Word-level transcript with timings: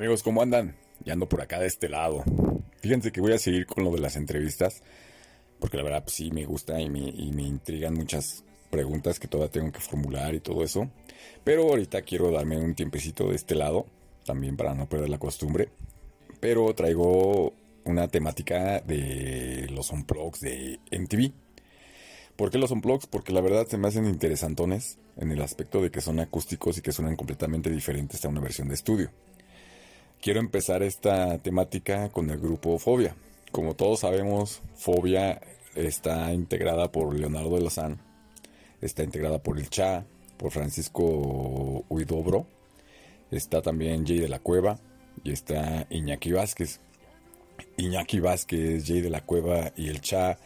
amigos? 0.00 0.22
¿Cómo 0.22 0.40
andan? 0.40 0.76
Ya 1.04 1.12
ando 1.12 1.28
por 1.28 1.42
acá 1.42 1.60
de 1.60 1.66
este 1.66 1.90
lado. 1.90 2.24
Fíjense 2.80 3.12
que 3.12 3.20
voy 3.20 3.34
a 3.34 3.38
seguir 3.38 3.66
con 3.66 3.84
lo 3.84 3.90
de 3.90 4.00
las 4.00 4.16
entrevistas, 4.16 4.82
porque 5.58 5.76
la 5.76 5.82
verdad 5.82 6.04
pues, 6.04 6.16
sí 6.16 6.30
me 6.30 6.46
gusta 6.46 6.80
y 6.80 6.88
me, 6.88 7.00
y 7.00 7.32
me 7.32 7.42
intrigan 7.42 7.92
muchas 7.92 8.42
preguntas 8.70 9.20
que 9.20 9.28
todavía 9.28 9.52
tengo 9.52 9.70
que 9.70 9.80
formular 9.80 10.34
y 10.34 10.40
todo 10.40 10.64
eso. 10.64 10.88
Pero 11.44 11.64
ahorita 11.64 12.00
quiero 12.00 12.30
darme 12.30 12.56
un 12.56 12.74
tiempecito 12.74 13.28
de 13.28 13.36
este 13.36 13.54
lado, 13.54 13.84
también 14.24 14.56
para 14.56 14.74
no 14.74 14.88
perder 14.88 15.10
la 15.10 15.18
costumbre. 15.18 15.68
Pero 16.40 16.74
traigo 16.74 17.52
una 17.84 18.08
temática 18.08 18.80
de 18.80 19.68
los 19.70 19.90
unplugs 19.90 20.40
de 20.40 20.80
MTV. 20.92 21.30
¿Por 22.36 22.50
qué 22.50 22.56
los 22.56 22.70
unplugs? 22.70 23.06
Porque 23.06 23.34
la 23.34 23.42
verdad 23.42 23.66
se 23.66 23.76
me 23.76 23.88
hacen 23.88 24.06
interesantones 24.06 24.96
en 25.18 25.30
el 25.30 25.42
aspecto 25.42 25.82
de 25.82 25.90
que 25.90 26.00
son 26.00 26.20
acústicos 26.20 26.78
y 26.78 26.80
que 26.80 26.92
suenan 26.92 27.16
completamente 27.16 27.68
diferentes 27.68 28.24
a 28.24 28.28
una 28.28 28.40
versión 28.40 28.68
de 28.68 28.76
estudio. 28.76 29.10
Quiero 30.20 30.40
empezar 30.40 30.82
esta 30.82 31.38
temática 31.38 32.10
con 32.10 32.28
el 32.28 32.38
grupo 32.38 32.78
Fobia. 32.78 33.16
Como 33.52 33.74
todos 33.74 34.00
sabemos, 34.00 34.60
Fobia 34.76 35.40
está 35.74 36.34
integrada 36.34 36.92
por 36.92 37.18
Leonardo 37.18 37.56
de 37.56 37.62
Lozán, 37.62 38.02
está 38.82 39.02
integrada 39.02 39.38
por 39.38 39.58
el 39.58 39.70
Cha, 39.70 40.04
por 40.36 40.50
Francisco 40.50 41.86
Huidobro, 41.88 42.46
está 43.30 43.62
también 43.62 44.06
Jay 44.06 44.18
de 44.18 44.28
la 44.28 44.40
Cueva 44.40 44.78
y 45.24 45.32
está 45.32 45.86
Iñaki 45.88 46.32
Vázquez. 46.32 46.80
Iñaki 47.78 48.20
Vázquez, 48.20 48.84
Jay 48.86 49.00
de 49.00 49.08
la 49.08 49.24
Cueva 49.24 49.72
y 49.74 49.88
el 49.88 50.02
Cha 50.02 50.36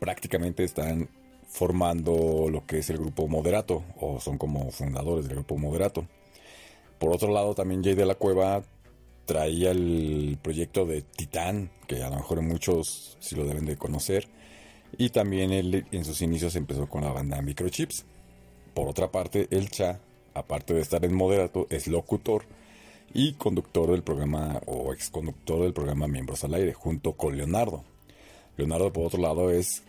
prácticamente 0.00 0.64
están 0.64 1.08
formando 1.46 2.48
lo 2.50 2.66
que 2.66 2.78
es 2.78 2.90
el 2.90 2.98
grupo 2.98 3.28
Moderato 3.28 3.84
o 4.00 4.18
son 4.18 4.36
como 4.36 4.72
fundadores 4.72 5.28
del 5.28 5.36
grupo 5.36 5.56
Moderato. 5.56 6.08
Por 6.98 7.12
otro 7.12 7.32
lado, 7.32 7.54
también 7.54 7.84
Jay 7.84 7.94
de 7.94 8.04
la 8.04 8.16
Cueva 8.16 8.64
traía 9.26 9.72
el 9.72 10.38
proyecto 10.40 10.86
de 10.86 11.02
Titán, 11.02 11.70
que 11.86 12.02
a 12.02 12.08
lo 12.08 12.16
mejor 12.16 12.40
muchos 12.42 13.16
sí 13.20 13.34
lo 13.34 13.44
deben 13.44 13.66
de 13.66 13.76
conocer. 13.76 14.28
Y 14.96 15.10
también 15.10 15.52
él 15.52 15.86
en 15.90 16.04
sus 16.04 16.22
inicios 16.22 16.56
empezó 16.56 16.88
con 16.88 17.02
la 17.02 17.12
banda 17.12 17.42
Microchips. 17.42 18.06
Por 18.72 18.88
otra 18.88 19.10
parte, 19.10 19.48
el 19.50 19.68
Cha, 19.70 20.00
aparte 20.32 20.72
de 20.74 20.80
estar 20.80 21.04
en 21.04 21.14
moderato, 21.14 21.66
es 21.68 21.88
locutor 21.88 22.44
y 23.12 23.32
conductor 23.34 23.90
del 23.90 24.02
programa 24.02 24.60
o 24.66 24.92
ex 24.92 25.10
conductor 25.10 25.62
del 25.62 25.72
programa 25.72 26.06
Miembros 26.06 26.44
al 26.44 26.54
Aire, 26.54 26.72
junto 26.72 27.12
con 27.12 27.36
Leonardo. 27.36 27.84
Leonardo, 28.56 28.92
por 28.92 29.06
otro 29.06 29.20
lado, 29.20 29.50
es 29.50 29.82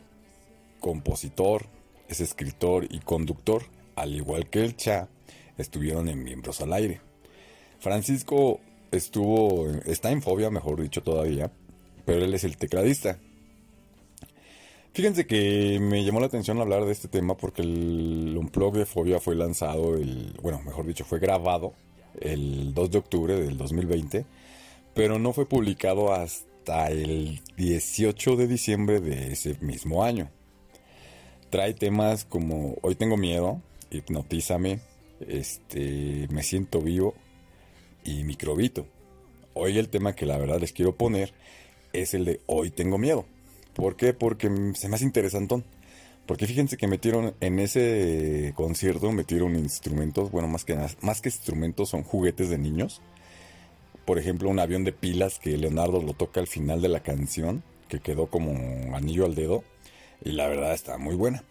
compositor, 0.80 1.66
es 2.10 2.22
escritor 2.22 2.88
y 2.90 3.00
conductor, 3.00 3.64
al 3.96 4.16
igual 4.16 4.50
que 4.50 4.64
el 4.64 4.76
Cha, 4.76 5.10
estuvieron 5.58 6.10
en 6.10 6.24
Miembros 6.24 6.62
al 6.62 6.74
Aire. 6.74 7.02
Francisco 7.80 8.60
estuvo, 8.92 9.68
está 9.86 10.12
en 10.12 10.22
Fobia, 10.22 10.50
mejor 10.50 10.82
dicho 10.82 11.02
todavía, 11.04 11.52
pero 12.06 12.24
él 12.24 12.34
es 12.34 12.44
el 12.44 12.58
tecladista. 12.58 13.20
Fíjense 14.94 15.28
que 15.28 15.78
me 15.80 16.04
llamó 16.04 16.20
la 16.20 16.26
atención 16.26 16.60
hablar 16.60 16.86
de 16.86 16.92
este 16.92 17.08
tema 17.08 17.38
porque 17.38 17.62
el 17.62 18.36
Unplug 18.36 18.78
de 18.78 18.86
Fobia 18.86 19.20
fue 19.20 19.36
lanzado, 19.36 19.96
el, 19.96 20.34
bueno, 20.42 20.60
mejor 20.66 20.88
dicho, 20.88 21.06
fue 21.06 21.20
grabado 21.20 21.74
el 22.20 22.74
2 22.74 22.92
de 22.92 22.98
octubre 22.98 23.36
del 23.40 23.58
2020, 23.58 24.26
pero 24.96 25.20
no 25.20 25.34
fue 25.34 25.46
publicado 25.46 26.14
hasta 26.14 26.90
el 26.90 27.42
18 27.58 28.36
de 28.38 28.48
diciembre 28.48 29.00
de 29.00 29.34
ese 29.34 29.56
mismo 29.62 30.04
año. 30.04 30.32
Trae 31.52 31.74
temas 31.74 32.26
como 32.26 32.76
Hoy 32.82 32.96
tengo 32.96 33.18
miedo, 33.18 33.62
Hipnotízame, 33.92 34.80
este, 35.28 36.28
Me 36.32 36.42
siento 36.42 36.82
vivo, 36.82 37.14
y 38.08 38.24
Microbito. 38.24 38.88
Hoy 39.54 39.78
el 39.78 39.90
tema 39.90 40.16
que 40.16 40.26
la 40.26 40.38
verdad 40.38 40.60
les 40.60 40.72
quiero 40.72 40.96
poner 40.96 41.34
es 41.94 42.14
el 42.14 42.26
de 42.26 42.42
Hoy 42.46 42.72
tengo 42.72 42.98
miedo. 42.98 43.26
¿Por 43.74 43.96
qué? 43.96 44.14
Porque 44.14 44.50
se 44.76 44.88
me 44.88 44.96
hace 44.96 45.04
interesantón. 45.04 45.66
Porque 46.26 46.48
fíjense 46.48 46.78
que 46.78 46.88
metieron 46.88 47.36
en 47.40 47.60
ese 47.60 48.54
concierto, 48.56 49.12
metieron 49.12 49.56
instrumentos, 49.56 50.32
bueno, 50.32 50.48
más 50.48 50.66
que, 50.66 50.78
más 51.02 51.22
que 51.22 51.30
instrumentos 51.30 51.90
son 51.90 52.04
juguetes 52.04 52.50
de 52.50 52.58
niños. 52.58 53.02
Por 54.06 54.20
ejemplo, 54.20 54.50
un 54.50 54.60
avión 54.60 54.84
de 54.84 54.94
pilas 54.94 55.40
que 55.40 55.58
Leonardo 55.58 56.02
lo 56.02 56.14
toca 56.14 56.40
al 56.40 56.48
final 56.48 56.82
de 56.82 56.90
la 56.90 57.02
canción, 57.02 57.64
que 57.88 58.00
quedó 58.00 58.28
como 58.28 58.96
anillo 58.96 59.26
al 59.26 59.36
dedo. 59.36 59.64
Y 60.24 60.32
la 60.32 60.48
verdad 60.48 60.74
está 60.74 60.98
muy 60.98 61.16
buena. 61.16 61.44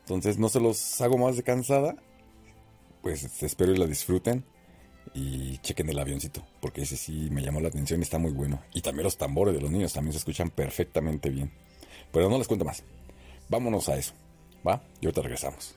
Entonces 0.00 0.38
no 0.38 0.48
se 0.48 0.60
los 0.60 1.00
hago 1.00 1.18
más 1.18 1.36
de 1.36 1.42
cansada. 1.42 1.96
Pues 3.02 3.42
espero 3.42 3.72
y 3.72 3.78
la 3.78 3.86
disfruten 3.86 4.44
y 5.14 5.58
chequen 5.58 5.88
el 5.88 5.98
avioncito, 5.98 6.46
porque 6.60 6.82
ese 6.82 6.96
sí 6.96 7.28
me 7.30 7.42
llamó 7.42 7.60
la 7.60 7.68
atención 7.68 8.02
está 8.02 8.18
muy 8.18 8.32
bueno. 8.32 8.62
Y 8.72 8.80
también 8.80 9.04
los 9.04 9.16
tambores 9.16 9.54
de 9.54 9.60
los 9.60 9.70
niños 9.70 9.92
también 9.92 10.12
se 10.12 10.18
escuchan 10.18 10.50
perfectamente 10.50 11.30
bien. 11.30 11.50
Pero 12.12 12.28
no 12.28 12.38
les 12.38 12.48
cuento 12.48 12.64
más. 12.64 12.82
Vámonos 13.48 13.88
a 13.88 13.96
eso. 13.96 14.12
¿Va? 14.66 14.82
Y 15.00 15.06
ahorita 15.06 15.22
regresamos. 15.22 15.76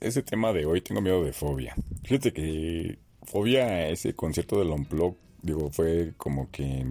Ese 0.00 0.22
tema 0.22 0.52
de 0.52 0.66
hoy 0.66 0.80
tengo 0.80 1.00
miedo 1.00 1.24
de 1.24 1.32
fobia. 1.32 1.74
Fíjate 2.02 2.32
que 2.32 2.98
fobia, 3.22 3.88
ese 3.88 4.14
concierto 4.14 4.58
del 4.58 4.70
Unplug, 4.70 5.16
digo, 5.42 5.70
fue 5.70 6.14
como 6.16 6.50
que 6.50 6.86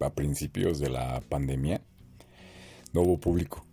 a 0.00 0.10
principios 0.10 0.78
de 0.78 0.90
la 0.90 1.20
pandemia 1.28 1.80
no 2.92 3.02
hubo 3.02 3.18
público. 3.18 3.64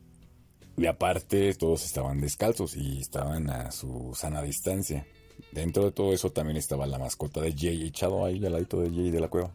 Y 0.77 0.86
aparte 0.86 1.53
todos 1.56 1.86
estaban 1.86 2.22
descalzos 2.22 2.75
y 2.75 3.00
estaban 3.00 3.50
a 3.50 3.72
su 3.72 4.13
sana 4.15 4.42
distancia. 4.44 5.08
Dentro 5.51 5.86
de 5.86 5.92
todo 5.92 6.13
eso 6.13 6.32
también 6.32 6.58
estaba 6.58 6.86
la 6.86 7.00
mascota 7.00 7.42
de 7.42 7.53
Jay 7.53 7.88
echado 7.88 8.25
ahí 8.25 8.44
al 8.46 8.53
ladito 8.53 8.82
de 8.82 8.89
Jay 8.89 9.10
de 9.10 9.20
la 9.20 9.27
cueva. 9.27 9.51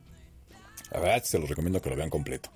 La 0.90 1.00
verdad 1.00 1.22
se 1.22 1.38
los 1.38 1.48
recomiendo 1.48 1.80
que 1.80 1.90
lo 1.90 1.96
vean 1.96 2.10
completo. 2.10 2.50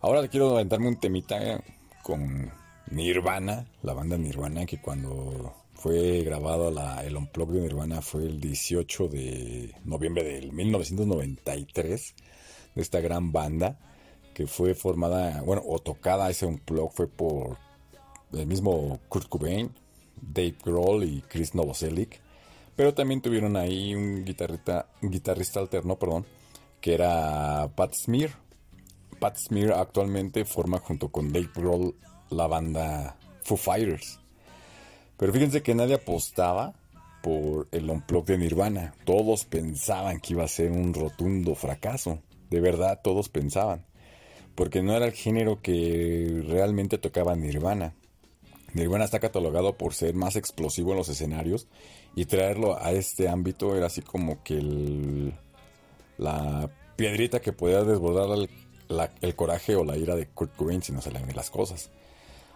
Ahora 0.00 0.26
quiero 0.28 0.54
aventarme 0.54 0.88
un 0.88 0.98
temita 0.98 1.62
con 2.02 2.50
Nirvana, 2.92 3.66
la 3.82 3.94
banda 3.94 4.18
Nirvana, 4.18 4.66
que 4.66 4.78
cuando 4.78 5.54
fue 5.72 6.22
grabado 6.22 6.70
la, 6.70 7.02
el 7.04 7.16
Unplug 7.16 7.52
de 7.52 7.62
Nirvana 7.62 8.02
fue 8.02 8.24
el 8.24 8.38
18 8.38 9.08
de 9.08 9.74
noviembre 9.84 10.22
del 10.22 10.52
1993, 10.52 12.14
de 12.74 12.82
esta 12.82 13.00
gran 13.00 13.32
banda 13.32 13.78
que 14.34 14.46
fue 14.46 14.74
formada, 14.74 15.40
bueno, 15.40 15.62
o 15.66 15.78
tocada 15.78 16.28
ese 16.28 16.44
Unplug 16.44 16.92
fue 16.92 17.08
por 17.08 17.56
el 18.32 18.46
mismo 18.46 19.00
Kurt 19.08 19.28
Cobain, 19.28 19.70
Dave 20.20 20.56
Grohl 20.62 21.04
y 21.04 21.22
Chris 21.22 21.54
Novoselic, 21.54 22.20
pero 22.76 22.92
también 22.92 23.22
tuvieron 23.22 23.56
ahí 23.56 23.94
un 23.94 24.22
guitarrista, 24.22 24.86
un 25.00 25.10
guitarrista 25.10 25.60
alterno, 25.60 25.98
perdón, 25.98 26.26
que 26.82 26.92
era 26.92 27.70
Pat 27.74 27.94
Smear. 27.94 28.30
Pat 29.18 29.36
Smear 29.38 29.72
actualmente 29.72 30.44
forma 30.44 30.78
junto 30.78 31.08
con 31.08 31.32
Dave 31.32 31.50
Grohl 31.54 31.94
la 32.32 32.46
banda 32.46 33.16
Foo 33.42 33.56
Fighters. 33.56 34.18
Pero 35.16 35.32
fíjense 35.32 35.62
que 35.62 35.74
nadie 35.74 35.94
apostaba 35.94 36.74
por 37.22 37.68
el 37.70 37.88
unplug 37.88 38.26
de 38.26 38.38
Nirvana. 38.38 38.94
Todos 39.04 39.44
pensaban 39.44 40.20
que 40.20 40.34
iba 40.34 40.44
a 40.44 40.48
ser 40.48 40.72
un 40.72 40.92
rotundo 40.92 41.54
fracaso. 41.54 42.18
De 42.50 42.60
verdad, 42.60 43.00
todos 43.02 43.28
pensaban. 43.28 43.86
Porque 44.54 44.82
no 44.82 44.94
era 44.94 45.06
el 45.06 45.12
género 45.12 45.62
que 45.62 46.42
realmente 46.46 46.98
tocaba 46.98 47.36
Nirvana. 47.36 47.94
Nirvana 48.74 49.04
está 49.04 49.20
catalogado 49.20 49.76
por 49.76 49.94
ser 49.94 50.14
más 50.14 50.36
explosivo 50.36 50.92
en 50.92 50.98
los 50.98 51.08
escenarios 51.08 51.68
y 52.14 52.24
traerlo 52.24 52.78
a 52.82 52.92
este 52.92 53.28
ámbito 53.28 53.76
era 53.76 53.86
así 53.86 54.02
como 54.02 54.42
que 54.42 55.32
la 56.18 56.70
piedrita 56.96 57.40
que 57.40 57.52
podía 57.52 57.84
desbordar 57.84 58.30
el, 58.36 58.48
el, 59.20 59.34
coraje 59.34 59.76
o 59.76 59.84
la 59.84 59.96
ira 59.96 60.16
de 60.16 60.26
Kurt 60.26 60.56
Cobain 60.56 60.82
si 60.82 60.92
no 60.92 61.02
se 61.02 61.10
le 61.10 61.20
ven 61.20 61.36
las 61.36 61.50
cosas. 61.50 61.90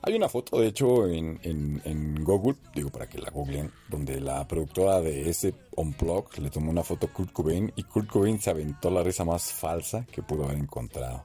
Hay 0.06 0.14
una 0.14 0.28
foto, 0.28 0.60
de 0.60 0.68
hecho, 0.68 1.08
en, 1.08 2.14
Google, 2.22 2.54
digo 2.72 2.90
para 2.90 3.08
que 3.08 3.18
la 3.18 3.28
googleen, 3.30 3.72
donde 3.88 4.20
la 4.20 4.46
productora 4.46 5.00
de 5.00 5.28
ese 5.28 5.52
Unplug 5.74 6.38
le 6.38 6.48
tomó 6.48 6.70
una 6.70 6.84
foto 6.84 7.06
a 7.08 7.12
Kurt 7.12 7.32
Cobain 7.32 7.72
y 7.74 7.82
Kurt 7.82 8.08
Cobain 8.08 8.40
se 8.40 8.50
aventó 8.50 8.88
la 8.88 9.02
risa 9.02 9.24
más 9.24 9.50
falsa 9.50 10.06
que 10.06 10.22
pudo 10.22 10.44
haber 10.44 10.58
encontrado. 10.58 11.24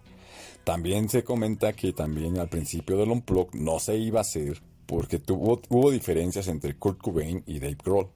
También 0.63 1.09
se 1.09 1.23
comenta 1.23 1.73
que 1.73 1.93
también 1.93 2.39
al 2.39 2.50
principio 2.50 2.97
del 2.97 3.11
Unplug 3.11 3.53
no 3.53 3.77
se 3.77 3.97
iba 3.97 4.21
a 4.21 4.21
hacer 4.21 4.59
porque 4.88 5.19
tuvo, 5.19 5.61
hubo 5.69 5.91
diferencias 5.91 6.47
entre 6.47 6.75
Kurt 6.75 7.00
Cobain 7.00 7.43
y 7.45 7.59
Dave 7.59 7.77
Grohl. 7.85 8.09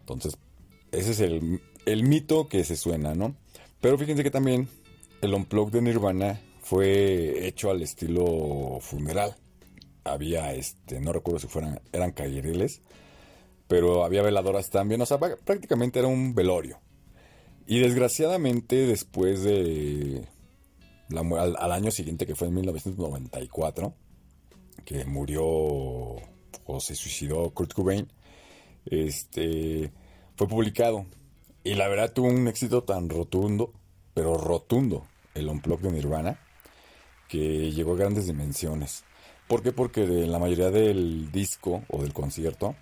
Entonces, 0.00 0.36
ese 0.90 1.12
es 1.12 1.20
el, 1.20 1.62
el 1.84 2.02
mito 2.02 2.48
que 2.48 2.64
se 2.64 2.74
suena, 2.74 3.14
¿no? 3.14 3.36
Pero 3.80 3.96
fíjense 3.98 4.24
que 4.24 4.32
también 4.32 4.68
el 5.20 5.32
Unplug 5.32 5.70
de 5.70 5.80
Nirvana 5.80 6.40
fue 6.60 7.46
hecho 7.46 7.70
al 7.70 7.82
estilo 7.82 8.78
funeral 8.80 9.36
había, 10.06 10.52
este, 10.54 11.00
no 11.00 11.12
recuerdo 11.12 11.40
si 11.40 11.46
fueran, 11.48 11.80
eran 11.92 12.12
callereles, 12.12 12.82
pero 13.68 14.04
había 14.04 14.22
veladoras 14.22 14.70
también, 14.70 15.00
o 15.00 15.06
sea, 15.06 15.18
prácticamente 15.18 15.98
era 15.98 16.08
un 16.08 16.34
velorio. 16.34 16.80
Y 17.66 17.80
desgraciadamente 17.80 18.86
después 18.86 19.42
de, 19.42 20.26
al, 21.10 21.72
año 21.72 21.90
siguiente, 21.90 22.26
que 22.26 22.36
fue 22.36 22.48
en 22.48 22.54
1994, 22.54 23.94
que 24.84 25.04
murió 25.04 25.44
o 25.44 26.80
se 26.80 26.94
suicidó 26.94 27.50
Kurt 27.50 27.72
Cobain, 27.72 28.08
este, 28.86 29.92
fue 30.36 30.48
publicado. 30.48 31.06
Y 31.64 31.74
la 31.74 31.88
verdad 31.88 32.12
tuvo 32.12 32.28
un 32.28 32.46
éxito 32.46 32.84
tan 32.84 33.08
rotundo, 33.08 33.72
pero 34.14 34.36
rotundo, 34.36 35.06
el 35.34 35.48
Unplugged 35.48 35.88
de 35.88 35.92
Nirvana, 35.92 36.40
que 37.28 37.72
llegó 37.72 37.94
a 37.94 37.96
grandes 37.96 38.26
dimensiones. 38.26 39.04
¿Por 39.48 39.62
qué? 39.62 39.70
Porque 39.70 40.06
de 40.06 40.26
la 40.26 40.40
mayoría 40.40 40.70
del 40.70 41.30
disco 41.30 41.84
o 41.88 42.02
del 42.02 42.12
concierto 42.12 42.74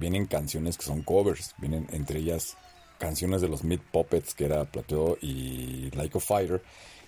vienen 0.00 0.26
canciones 0.26 0.76
que 0.76 0.84
son 0.84 1.02
covers, 1.02 1.54
vienen 1.58 1.86
entre 1.92 2.18
ellas 2.18 2.56
canciones 2.98 3.40
de 3.40 3.48
los 3.48 3.62
Meat 3.62 3.80
Puppets 3.92 4.34
que 4.34 4.46
era 4.46 4.64
Plateau 4.64 5.16
y 5.22 5.90
Like 5.92 6.18
a 6.18 6.20
Fighter 6.20 6.60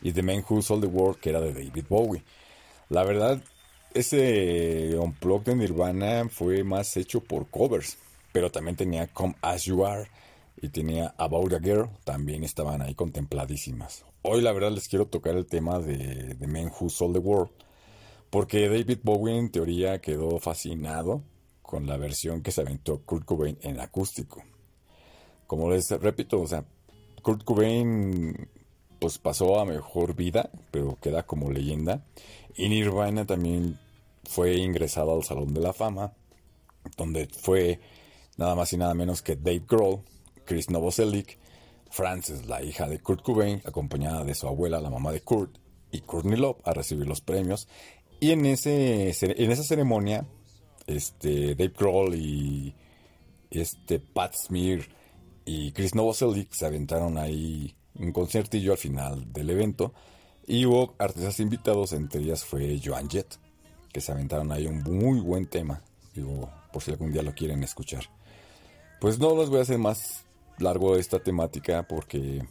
y 0.02 0.12
The 0.12 0.22
Man 0.22 0.44
Who 0.48 0.62
Sold 0.62 0.82
the 0.82 0.88
World 0.88 1.18
que 1.18 1.30
era 1.30 1.40
de 1.40 1.52
David 1.52 1.86
Bowie. 1.88 2.22
La 2.88 3.02
verdad, 3.02 3.42
ese 3.94 4.96
Unplugged 4.96 5.46
de 5.46 5.56
Nirvana 5.56 6.28
fue 6.28 6.62
más 6.62 6.96
hecho 6.96 7.20
por 7.20 7.48
covers, 7.48 7.98
pero 8.32 8.50
también 8.50 8.76
tenía 8.76 9.08
Come 9.08 9.34
As 9.42 9.64
You 9.64 9.84
Are 9.84 10.08
y 10.62 10.68
tenía 10.68 11.14
About 11.18 11.54
a 11.54 11.58
Girl, 11.58 11.90
también 12.04 12.44
estaban 12.44 12.80
ahí 12.80 12.94
contempladísimas. 12.94 14.04
Hoy 14.22 14.40
la 14.40 14.52
verdad 14.52 14.70
les 14.70 14.88
quiero 14.88 15.06
tocar 15.06 15.34
el 15.34 15.46
tema 15.46 15.80
de 15.80 16.36
The 16.36 16.46
Man 16.46 16.70
Who 16.78 16.90
Sold 16.90 17.14
the 17.14 17.20
World 17.20 17.50
porque 18.30 18.68
David 18.68 19.00
Bowie 19.02 19.36
en 19.36 19.50
teoría 19.50 20.00
quedó 20.00 20.38
fascinado 20.38 21.22
con 21.62 21.86
la 21.86 21.96
versión 21.96 22.42
que 22.42 22.52
se 22.52 22.62
aventó 22.62 23.02
Kurt 23.02 23.24
Cobain 23.24 23.58
en 23.62 23.80
acústico. 23.80 24.42
Como 25.46 25.70
les 25.70 25.90
repito, 25.90 26.40
o 26.40 26.46
sea, 26.46 26.64
Kurt 27.22 27.44
Cobain 27.44 28.48
pues 29.00 29.18
pasó 29.18 29.58
a 29.58 29.64
mejor 29.64 30.14
vida, 30.14 30.50
pero 30.70 30.98
queda 31.00 31.24
como 31.24 31.50
leyenda. 31.50 32.04
Y 32.54 32.68
Nirvana 32.68 33.26
también 33.26 33.78
fue 34.24 34.56
ingresado 34.56 35.14
al 35.14 35.24
Salón 35.24 35.54
de 35.54 35.60
la 35.60 35.72
Fama, 35.72 36.12
donde 36.96 37.26
fue 37.26 37.80
nada 38.36 38.54
más 38.54 38.72
y 38.72 38.76
nada 38.76 38.94
menos 38.94 39.22
que 39.22 39.36
Dave 39.36 39.64
Grohl, 39.66 40.02
Chris 40.44 40.70
Novoselic, 40.70 41.38
Frances, 41.90 42.46
la 42.46 42.62
hija 42.62 42.88
de 42.88 43.00
Kurt 43.00 43.22
Cobain, 43.22 43.62
acompañada 43.64 44.24
de 44.24 44.34
su 44.34 44.46
abuela, 44.46 44.80
la 44.80 44.90
mamá 44.90 45.10
de 45.10 45.22
Kurt, 45.22 45.56
y 45.92 46.00
Courtney 46.02 46.38
Love 46.38 46.58
a 46.64 46.72
recibir 46.72 47.06
los 47.06 47.20
premios 47.20 47.68
y 48.20 48.30
en, 48.32 48.46
ese, 48.46 49.14
en 49.20 49.50
esa 49.50 49.62
ceremonia, 49.62 50.26
este, 50.86 51.54
Dave 51.54 51.72
Grohl 51.76 52.14
y 52.14 52.74
este, 53.50 53.98
Pat 53.98 54.34
Smear 54.34 54.80
y 55.44 55.72
Chris 55.72 55.94
Novoselic 55.94 56.52
se 56.52 56.66
aventaron 56.66 57.18
ahí 57.18 57.74
un 57.94 58.12
conciertillo 58.12 58.72
al 58.72 58.78
final 58.78 59.32
del 59.32 59.50
evento. 59.50 59.94
Y 60.46 60.66
hubo 60.66 60.94
artistas 60.98 61.40
invitados, 61.40 61.92
entre 61.92 62.22
ellas 62.22 62.44
fue 62.44 62.80
Joan 62.84 63.08
Jett, 63.08 63.36
que 63.92 64.00
se 64.00 64.12
aventaron 64.12 64.52
ahí 64.52 64.66
un 64.66 64.82
muy 64.82 65.20
buen 65.20 65.46
tema. 65.46 65.82
Digo, 66.14 66.50
por 66.72 66.82
si 66.82 66.90
algún 66.90 67.12
día 67.12 67.22
lo 67.22 67.34
quieren 67.34 67.62
escuchar. 67.62 68.04
Pues 69.00 69.18
no 69.18 69.36
les 69.36 69.48
voy 69.48 69.60
a 69.60 69.62
hacer 69.62 69.78
más 69.78 70.24
largo 70.58 70.96
esta 70.96 71.20
temática 71.20 71.86
porque 71.88 72.42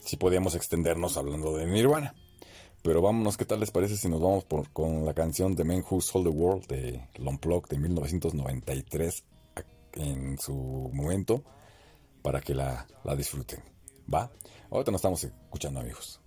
si 0.00 0.16
podíamos 0.16 0.54
extendernos 0.54 1.16
hablando 1.16 1.56
de 1.56 1.66
Nirvana. 1.66 2.14
Pero 2.88 3.02
vámonos, 3.02 3.36
¿qué 3.36 3.44
tal 3.44 3.60
les 3.60 3.70
parece 3.70 3.98
si 3.98 4.08
nos 4.08 4.18
vamos 4.18 4.44
por, 4.44 4.70
con 4.70 5.04
la 5.04 5.12
canción 5.12 5.54
The 5.54 5.62
Man 5.62 5.84
Who 5.86 6.00
Sold 6.00 6.24
the 6.24 6.32
World 6.32 6.66
de 6.68 7.06
Lomplug 7.16 7.68
de 7.68 7.76
1993 7.78 9.24
en 9.92 10.38
su 10.38 10.54
momento 10.94 11.44
para 12.22 12.40
que 12.40 12.54
la, 12.54 12.86
la 13.04 13.14
disfruten? 13.14 13.62
¿Va? 14.10 14.30
Ahorita 14.70 14.90
nos 14.90 15.00
estamos 15.00 15.22
escuchando, 15.22 15.80
amigos. 15.80 16.18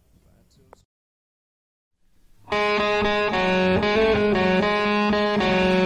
No 2.51 2.57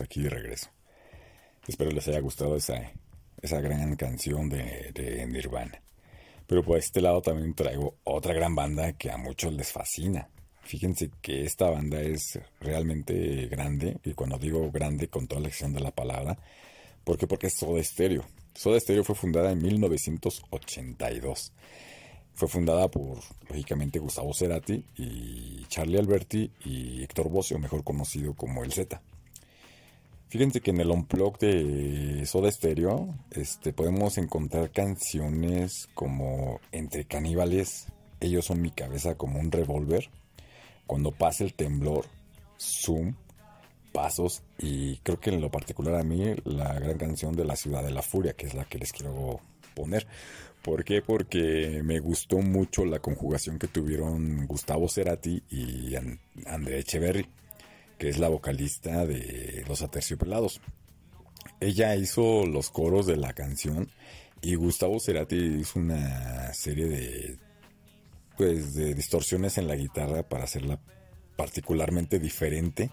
aquí 0.00 0.22
de 0.22 0.30
regreso. 0.30 0.68
Espero 1.66 1.90
les 1.90 2.08
haya 2.08 2.20
gustado 2.20 2.56
esa, 2.56 2.92
esa 3.42 3.60
gran 3.60 3.94
canción 3.96 4.48
de, 4.48 4.90
de 4.94 5.26
Nirvana. 5.26 5.82
Pero 6.46 6.64
por 6.64 6.78
este 6.78 7.02
lado 7.02 7.20
también 7.20 7.54
traigo 7.54 7.96
otra 8.04 8.32
gran 8.32 8.54
banda 8.54 8.94
que 8.94 9.10
a 9.10 9.18
muchos 9.18 9.52
les 9.52 9.70
fascina. 9.70 10.28
Fíjense 10.62 11.10
que 11.22 11.44
esta 11.44 11.70
banda 11.70 12.00
es 12.00 12.38
realmente 12.60 13.46
grande, 13.46 13.98
y 14.04 14.12
cuando 14.12 14.38
digo 14.38 14.70
grande 14.70 15.08
con 15.08 15.26
toda 15.26 15.40
la 15.40 15.48
acción 15.48 15.72
de 15.72 15.80
la 15.80 15.90
palabra, 15.90 16.38
¿por 17.04 17.16
qué? 17.16 17.26
Porque 17.26 17.46
es 17.46 17.54
Soda 17.54 17.82
Stereo. 17.82 18.24
Soda 18.54 18.78
Stereo 18.78 19.04
fue 19.04 19.14
fundada 19.14 19.52
en 19.52 19.62
1982. 19.62 21.52
Fue 22.34 22.48
fundada 22.48 22.88
por, 22.90 23.18
lógicamente, 23.48 23.98
Gustavo 23.98 24.32
Cerati 24.34 24.84
y 24.96 25.64
Charlie 25.68 25.98
Alberti 25.98 26.50
y 26.64 27.02
Héctor 27.02 27.30
Bocio, 27.30 27.58
mejor 27.58 27.82
conocido 27.82 28.34
como 28.34 28.62
el 28.62 28.72
Z. 28.72 29.00
Fíjense 30.28 30.60
que 30.60 30.72
en 30.72 30.80
el 30.80 30.90
unplug 30.90 31.38
de 31.38 32.26
Soda 32.26 32.50
Stereo 32.50 33.14
este, 33.30 33.72
podemos 33.72 34.18
encontrar 34.18 34.70
canciones 34.70 35.88
como 35.94 36.60
Entre 36.70 37.06
caníbales, 37.06 37.86
Ellos 38.20 38.44
son 38.44 38.60
mi 38.60 38.70
cabeza 38.70 39.14
como 39.14 39.40
un 39.40 39.50
revólver, 39.50 40.10
Cuando 40.86 41.12
pase 41.12 41.44
el 41.44 41.54
temblor, 41.54 42.04
Zoom, 42.60 43.14
Pasos 43.92 44.42
y 44.58 44.98
creo 44.98 45.18
que 45.18 45.30
en 45.30 45.40
lo 45.40 45.50
particular 45.50 45.94
a 45.94 46.04
mí 46.04 46.22
la 46.44 46.74
gran 46.74 46.98
canción 46.98 47.34
de 47.34 47.46
La 47.46 47.56
Ciudad 47.56 47.82
de 47.82 47.90
la 47.90 48.02
Furia, 48.02 48.34
que 48.34 48.46
es 48.46 48.52
la 48.52 48.66
que 48.66 48.78
les 48.78 48.92
quiero 48.92 49.40
poner. 49.74 50.06
¿Por 50.62 50.84
qué? 50.84 51.00
Porque 51.00 51.80
me 51.82 51.98
gustó 52.00 52.38
mucho 52.38 52.84
la 52.84 52.98
conjugación 52.98 53.58
que 53.58 53.66
tuvieron 53.66 54.46
Gustavo 54.46 54.88
Cerati 54.88 55.42
y 55.50 55.94
Andrea 56.44 56.78
Echeverry 56.78 57.26
que 57.98 58.08
es 58.08 58.18
la 58.18 58.28
vocalista 58.28 59.04
de 59.04 59.64
Los 59.68 59.82
Aterciopelados. 59.82 60.60
Ella 61.60 61.96
hizo 61.96 62.46
los 62.46 62.70
coros 62.70 63.06
de 63.06 63.16
la 63.16 63.32
canción 63.32 63.88
y 64.40 64.54
Gustavo 64.54 65.00
Cerati 65.00 65.36
hizo 65.36 65.80
una 65.80 66.52
serie 66.54 66.86
de 66.86 67.36
pues 68.36 68.74
de 68.74 68.94
distorsiones 68.94 69.58
en 69.58 69.66
la 69.66 69.74
guitarra 69.74 70.22
para 70.22 70.44
hacerla 70.44 70.78
particularmente 71.34 72.20
diferente 72.20 72.90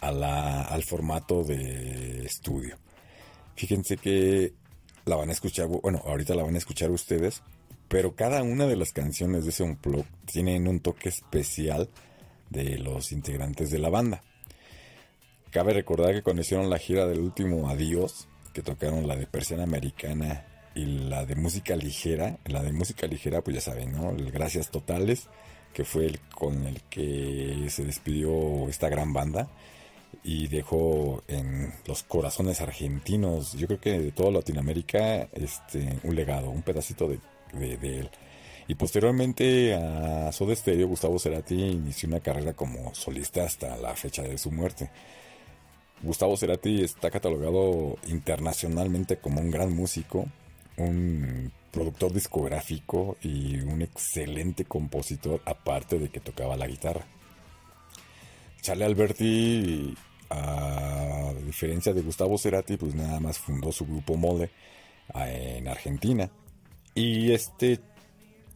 a 0.00 0.10
la, 0.12 0.62
al 0.62 0.82
formato 0.82 1.44
de 1.44 2.24
estudio. 2.24 2.76
Fíjense 3.54 3.98
que 3.98 4.54
la 5.04 5.16
van 5.16 5.28
a 5.28 5.32
escuchar, 5.32 5.66
bueno, 5.66 6.02
ahorita 6.06 6.34
la 6.34 6.42
van 6.42 6.54
a 6.54 6.58
escuchar 6.58 6.90
ustedes, 6.90 7.42
pero 7.88 8.14
cada 8.16 8.42
una 8.42 8.66
de 8.66 8.76
las 8.76 8.92
canciones 8.92 9.44
de 9.44 9.50
ese 9.50 9.62
unplug 9.62 10.06
tienen 10.24 10.66
un 10.66 10.80
toque 10.80 11.10
especial 11.10 11.90
de 12.52 12.78
los 12.78 13.10
integrantes 13.12 13.70
de 13.70 13.78
la 13.78 13.88
banda. 13.88 14.22
Cabe 15.50 15.72
recordar 15.72 16.14
que 16.14 16.22
cuando 16.22 16.42
hicieron 16.42 16.70
la 16.70 16.78
gira 16.78 17.06
del 17.06 17.20
último 17.20 17.68
Adiós, 17.68 18.28
que 18.52 18.62
tocaron 18.62 19.08
la 19.08 19.16
de 19.16 19.26
Persiana 19.26 19.64
Americana 19.64 20.46
y 20.74 20.84
la 20.84 21.26
de 21.26 21.34
música 21.34 21.76
ligera, 21.76 22.38
la 22.46 22.62
de 22.62 22.72
música 22.72 23.06
ligera, 23.06 23.42
pues 23.42 23.56
ya 23.56 23.60
saben, 23.60 23.92
¿no? 23.92 24.10
El 24.10 24.30
Gracias 24.30 24.70
Totales, 24.70 25.28
que 25.74 25.84
fue 25.84 26.06
el 26.06 26.20
con 26.20 26.66
el 26.66 26.80
que 26.82 27.66
se 27.68 27.84
despidió 27.84 28.68
esta 28.68 28.88
gran 28.88 29.12
banda 29.12 29.48
y 30.22 30.48
dejó 30.48 31.22
en 31.28 31.72
los 31.86 32.02
corazones 32.02 32.60
argentinos, 32.60 33.52
yo 33.54 33.66
creo 33.66 33.80
que 33.80 33.98
de 33.98 34.12
toda 34.12 34.30
Latinoamérica, 34.30 35.28
este, 35.32 35.98
un 36.04 36.14
legado, 36.14 36.50
un 36.50 36.62
pedacito 36.62 37.08
de, 37.08 37.18
de 37.76 38.00
él. 38.00 38.10
Y 38.72 38.74
posteriormente 38.74 39.74
a 39.74 40.32
Soda 40.32 40.56
Stereo, 40.56 40.88
Gustavo 40.88 41.18
Cerati 41.18 41.62
inició 41.62 42.08
una 42.08 42.20
carrera 42.20 42.54
como 42.54 42.94
solista 42.94 43.44
hasta 43.44 43.76
la 43.76 43.94
fecha 43.94 44.22
de 44.22 44.38
su 44.38 44.50
muerte. 44.50 44.88
Gustavo 46.02 46.38
Cerati 46.38 46.82
está 46.82 47.10
catalogado 47.10 47.98
internacionalmente 48.06 49.18
como 49.18 49.42
un 49.42 49.50
gran 49.50 49.76
músico, 49.76 50.26
un 50.78 51.52
productor 51.70 52.14
discográfico 52.14 53.18
y 53.20 53.60
un 53.60 53.82
excelente 53.82 54.64
compositor, 54.64 55.42
aparte 55.44 55.98
de 55.98 56.08
que 56.08 56.20
tocaba 56.20 56.56
la 56.56 56.66
guitarra. 56.66 57.04
Charlie 58.62 58.84
Alberti, 58.86 59.94
a 60.30 61.34
diferencia 61.44 61.92
de 61.92 62.00
Gustavo 62.00 62.38
Cerati, 62.38 62.78
pues 62.78 62.94
nada 62.94 63.20
más 63.20 63.36
fundó 63.36 63.70
su 63.70 63.84
grupo 63.84 64.16
Mole 64.16 64.50
ah, 65.12 65.30
en 65.30 65.68
Argentina. 65.68 66.30
Y 66.94 67.32
este 67.32 67.91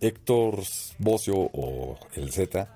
Héctor 0.01 0.61
Bocio 0.99 1.37
o 1.37 1.99
el 2.15 2.31
Z 2.33 2.69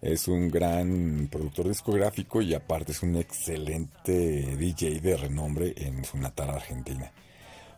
es 0.00 0.26
un 0.26 0.50
gran 0.50 1.28
productor 1.30 1.68
discográfico 1.68 2.42
y 2.42 2.54
aparte 2.54 2.92
es 2.92 3.02
un 3.02 3.16
excelente 3.16 4.56
DJ 4.56 5.00
de 5.00 5.16
renombre 5.16 5.74
en 5.76 6.04
su 6.04 6.18
natal 6.18 6.50
Argentina. 6.50 7.12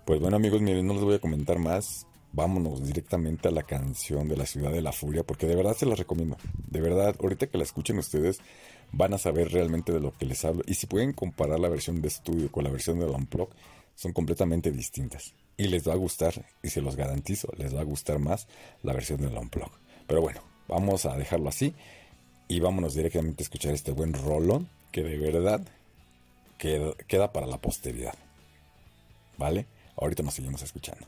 Pues 0.04 0.20
bueno 0.20 0.36
amigos, 0.36 0.60
miren, 0.60 0.86
no 0.86 0.94
les 0.94 1.02
voy 1.02 1.14
a 1.16 1.18
comentar 1.18 1.58
más. 1.58 2.06
Vámonos 2.32 2.84
directamente 2.84 3.48
a 3.48 3.52
la 3.52 3.62
canción 3.62 4.28
de 4.28 4.36
la 4.36 4.46
ciudad 4.46 4.72
de 4.72 4.82
la 4.82 4.90
furia 4.90 5.22
porque 5.22 5.46
de 5.46 5.54
verdad 5.54 5.76
se 5.76 5.86
la 5.86 5.94
recomiendo. 5.94 6.36
De 6.68 6.80
verdad, 6.80 7.14
ahorita 7.20 7.46
que 7.46 7.58
la 7.58 7.64
escuchen 7.64 7.98
ustedes 7.98 8.40
van 8.90 9.14
a 9.14 9.18
saber 9.18 9.52
realmente 9.52 9.92
de 9.92 10.00
lo 10.00 10.16
que 10.16 10.26
les 10.26 10.44
hablo. 10.44 10.62
Y 10.66 10.74
si 10.74 10.86
pueden 10.86 11.12
comparar 11.12 11.60
la 11.60 11.68
versión 11.68 12.00
de 12.00 12.08
estudio 12.08 12.50
con 12.50 12.64
la 12.64 12.70
versión 12.70 12.98
de 12.98 13.06
Unplug, 13.06 13.50
son 13.94 14.12
completamente 14.12 14.70
distintas 14.70 15.34
y 15.56 15.68
les 15.68 15.86
va 15.88 15.92
a 15.92 15.96
gustar, 15.96 16.34
y 16.62 16.70
se 16.70 16.80
los 16.80 16.96
garantizo, 16.96 17.48
les 17.56 17.74
va 17.74 17.80
a 17.80 17.84
gustar 17.84 18.18
más 18.18 18.48
la 18.82 18.92
versión 18.92 19.20
del 19.20 19.36
Unplug. 19.36 19.70
Pero 20.06 20.20
bueno, 20.20 20.40
vamos 20.68 21.06
a 21.06 21.16
dejarlo 21.16 21.48
así. 21.48 21.74
y 22.46 22.60
vámonos 22.60 22.94
directamente 22.94 23.42
a 23.42 23.44
escuchar 23.44 23.72
este 23.72 23.92
buen 23.92 24.12
rolón 24.12 24.68
que 24.92 25.02
de 25.02 25.16
verdad 25.16 25.66
queda, 26.58 26.92
queda 27.08 27.32
para 27.32 27.46
la 27.46 27.58
posteridad. 27.58 28.14
¿Vale? 29.38 29.66
Ahorita 29.96 30.22
nos 30.22 30.34
seguimos 30.34 30.62
escuchando. 30.62 31.06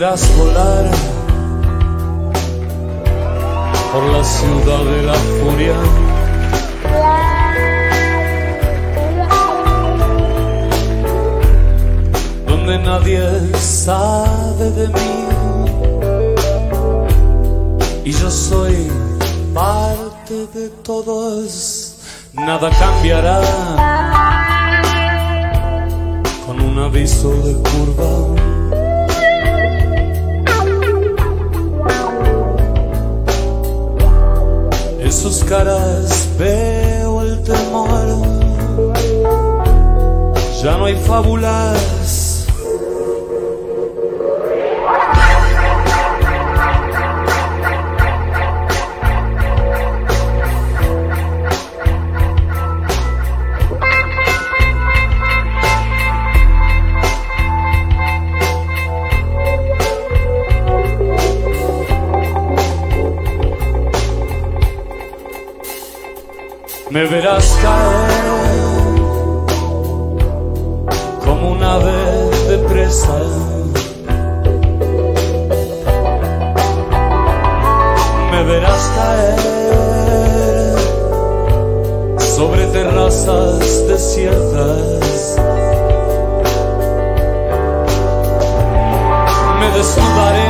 Volar 0.00 0.90
por 3.92 4.02
la 4.12 4.24
ciudad 4.24 4.84
de 4.84 5.02
la 5.02 5.14
furia. 5.14 5.76
Donde 12.48 12.78
nadie 12.80 13.22
sabe 13.56 14.70
de 14.72 14.88
mí 14.88 15.14
y 18.04 18.10
yo 18.10 18.30
soy 18.30 18.90
parte 19.54 20.48
de 20.54 20.70
todos, 20.82 21.98
nada 22.32 22.68
cambiará 22.70 23.40
con 26.44 26.60
un 26.60 26.78
aviso 26.80 27.30
de 27.44 27.54
curva. 27.62 28.43
Sus 35.14 35.44
caras 35.44 36.28
veo 36.38 37.22
el 37.22 37.42
temor. 37.42 38.26
Ya 40.62 40.76
no 40.76 40.86
hay 40.86 40.96
fábulas. 40.96 42.03
Me 66.94 67.04
verás 67.06 67.58
caer 67.60 68.24
como 71.24 71.50
un 71.50 71.60
ave 71.60 72.30
de 72.48 72.58
presa. 72.68 73.18
Me 78.30 78.42
verás 78.44 78.92
caer 78.94 79.38
sobre 82.20 82.64
terrazas 82.66 83.88
desiertas. 83.88 85.36
Me 89.58 89.68
desnudaré 89.76 90.48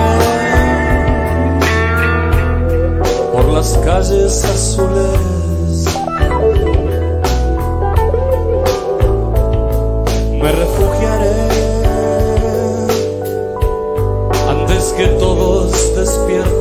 por 3.32 3.44
las 3.46 3.78
calles 3.78 4.44
azules. 4.44 5.33
Me 10.44 10.52
refugiaré 10.52 11.32
antes 14.46 14.92
que 14.92 15.06
todos 15.18 15.96
despierten. 15.96 16.53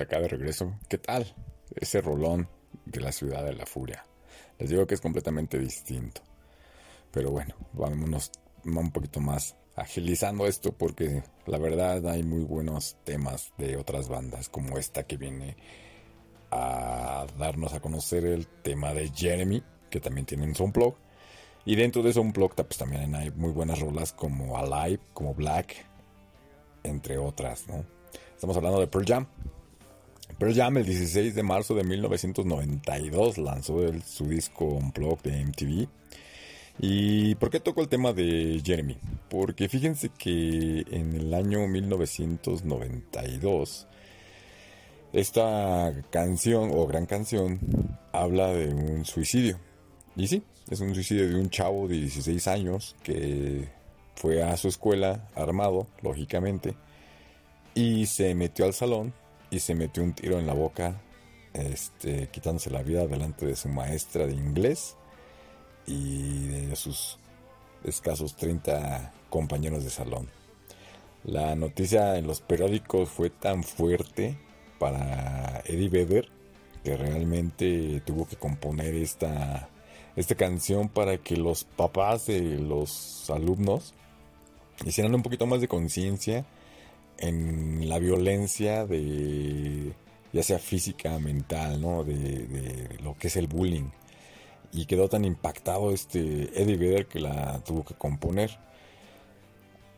Acá 0.00 0.20
de 0.20 0.28
regreso. 0.28 0.78
¿Qué 0.88 0.98
tal? 0.98 1.34
Ese 1.74 2.00
rolón 2.00 2.48
de 2.84 3.00
la 3.00 3.12
ciudad 3.12 3.44
de 3.44 3.54
la 3.54 3.66
furia. 3.66 4.04
Les 4.58 4.70
digo 4.70 4.86
que 4.86 4.94
es 4.94 5.00
completamente 5.00 5.58
distinto. 5.58 6.22
Pero 7.10 7.30
bueno, 7.30 7.54
vámonos 7.72 8.32
un 8.64 8.90
poquito 8.90 9.20
más 9.20 9.56
agilizando 9.76 10.46
esto 10.46 10.72
porque 10.72 11.22
la 11.46 11.58
verdad 11.58 12.06
hay 12.08 12.22
muy 12.22 12.44
buenos 12.44 12.96
temas 13.04 13.52
de 13.58 13.76
otras 13.76 14.08
bandas 14.08 14.48
como 14.48 14.78
esta 14.78 15.04
que 15.04 15.16
viene 15.16 15.56
a 16.50 17.26
darnos 17.38 17.74
a 17.74 17.80
conocer 17.80 18.24
el 18.24 18.46
tema 18.46 18.94
de 18.94 19.10
Jeremy, 19.10 19.62
que 19.90 20.00
también 20.00 20.26
tiene 20.26 20.44
un 20.44 20.54
Soundblog. 20.54 20.96
Y 21.64 21.76
dentro 21.76 22.02
de 22.02 22.12
Soundblog 22.12 22.54
pues, 22.54 22.78
también 22.78 23.14
hay 23.14 23.30
muy 23.30 23.50
buenas 23.50 23.80
rolas 23.80 24.12
como 24.12 24.56
Alive, 24.56 25.02
como 25.12 25.34
Black, 25.34 25.74
entre 26.82 27.18
otras, 27.18 27.66
¿no? 27.68 27.84
Estamos 28.34 28.56
hablando 28.56 28.78
de 28.78 28.86
Pearl 28.86 29.06
Jam. 29.06 29.26
Pearl 30.44 30.56
Jam 30.56 30.76
el 30.76 30.84
16 30.84 31.34
de 31.34 31.42
marzo 31.42 31.74
de 31.74 31.84
1992 31.84 33.38
lanzó 33.38 33.80
su 34.04 34.28
disco 34.28 34.66
Unplugged 34.66 35.22
de 35.22 35.42
MTV. 35.42 35.88
¿Y 36.80 37.34
por 37.36 37.48
qué 37.48 37.60
toco 37.60 37.80
el 37.80 37.88
tema 37.88 38.12
de 38.12 38.60
Jeremy? 38.62 38.98
Porque 39.30 39.70
fíjense 39.70 40.10
que 40.10 40.84
en 40.90 41.16
el 41.16 41.32
año 41.32 41.66
1992 41.66 43.86
esta 45.14 45.94
canción 46.10 46.72
o 46.74 46.86
gran 46.86 47.06
canción 47.06 47.58
habla 48.12 48.48
de 48.48 48.74
un 48.74 49.06
suicidio. 49.06 49.58
Y 50.14 50.26
sí, 50.26 50.42
es 50.68 50.78
un 50.80 50.94
suicidio 50.94 51.26
de 51.26 51.36
un 51.36 51.48
chavo 51.48 51.88
de 51.88 51.96
16 51.96 52.48
años 52.48 52.96
que 53.02 53.70
fue 54.14 54.42
a 54.42 54.54
su 54.58 54.68
escuela 54.68 55.26
armado, 55.34 55.86
lógicamente, 56.02 56.74
y 57.74 58.04
se 58.04 58.34
metió 58.34 58.66
al 58.66 58.74
salón 58.74 59.14
y 59.54 59.60
se 59.60 59.74
metió 59.74 60.02
un 60.02 60.12
tiro 60.12 60.38
en 60.38 60.46
la 60.46 60.52
boca, 60.52 61.00
este, 61.52 62.28
quitándose 62.28 62.70
la 62.70 62.82
vida 62.82 63.06
delante 63.06 63.46
de 63.46 63.54
su 63.54 63.68
maestra 63.68 64.26
de 64.26 64.32
inglés 64.32 64.96
y 65.86 66.48
de 66.48 66.76
sus 66.76 67.18
escasos 67.84 68.34
30 68.34 69.12
compañeros 69.30 69.84
de 69.84 69.90
salón. 69.90 70.28
La 71.22 71.54
noticia 71.54 72.18
en 72.18 72.26
los 72.26 72.40
periódicos 72.40 73.08
fue 73.08 73.30
tan 73.30 73.62
fuerte 73.62 74.36
para 74.78 75.62
Eddie 75.64 75.88
Vedder 75.88 76.28
que 76.82 76.96
realmente 76.96 78.02
tuvo 78.04 78.26
que 78.26 78.36
componer 78.36 78.94
esta, 78.94 79.68
esta 80.16 80.34
canción 80.34 80.88
para 80.88 81.18
que 81.18 81.36
los 81.36 81.64
papás 81.64 82.26
de 82.26 82.58
los 82.58 83.30
alumnos 83.30 83.94
hicieran 84.84 85.14
un 85.14 85.22
poquito 85.22 85.46
más 85.46 85.60
de 85.60 85.68
conciencia 85.68 86.44
en 87.18 87.88
la 87.88 87.98
violencia 87.98 88.86
de 88.86 89.92
ya 90.34 90.42
sea 90.42 90.58
física, 90.58 91.18
mental, 91.20 91.80
¿no? 91.80 92.02
De, 92.02 92.98
lo 93.02 93.16
que 93.16 93.28
es 93.28 93.36
el 93.36 93.46
bullying. 93.46 93.90
Y 94.72 94.86
quedó 94.86 95.08
tan 95.08 95.24
impactado 95.24 95.92
este 95.92 96.50
Eddie 96.60 96.76
Vedder 96.76 97.06
que 97.06 97.20
la 97.20 97.62
tuvo 97.64 97.84
que 97.84 97.94
componer. 97.94 98.58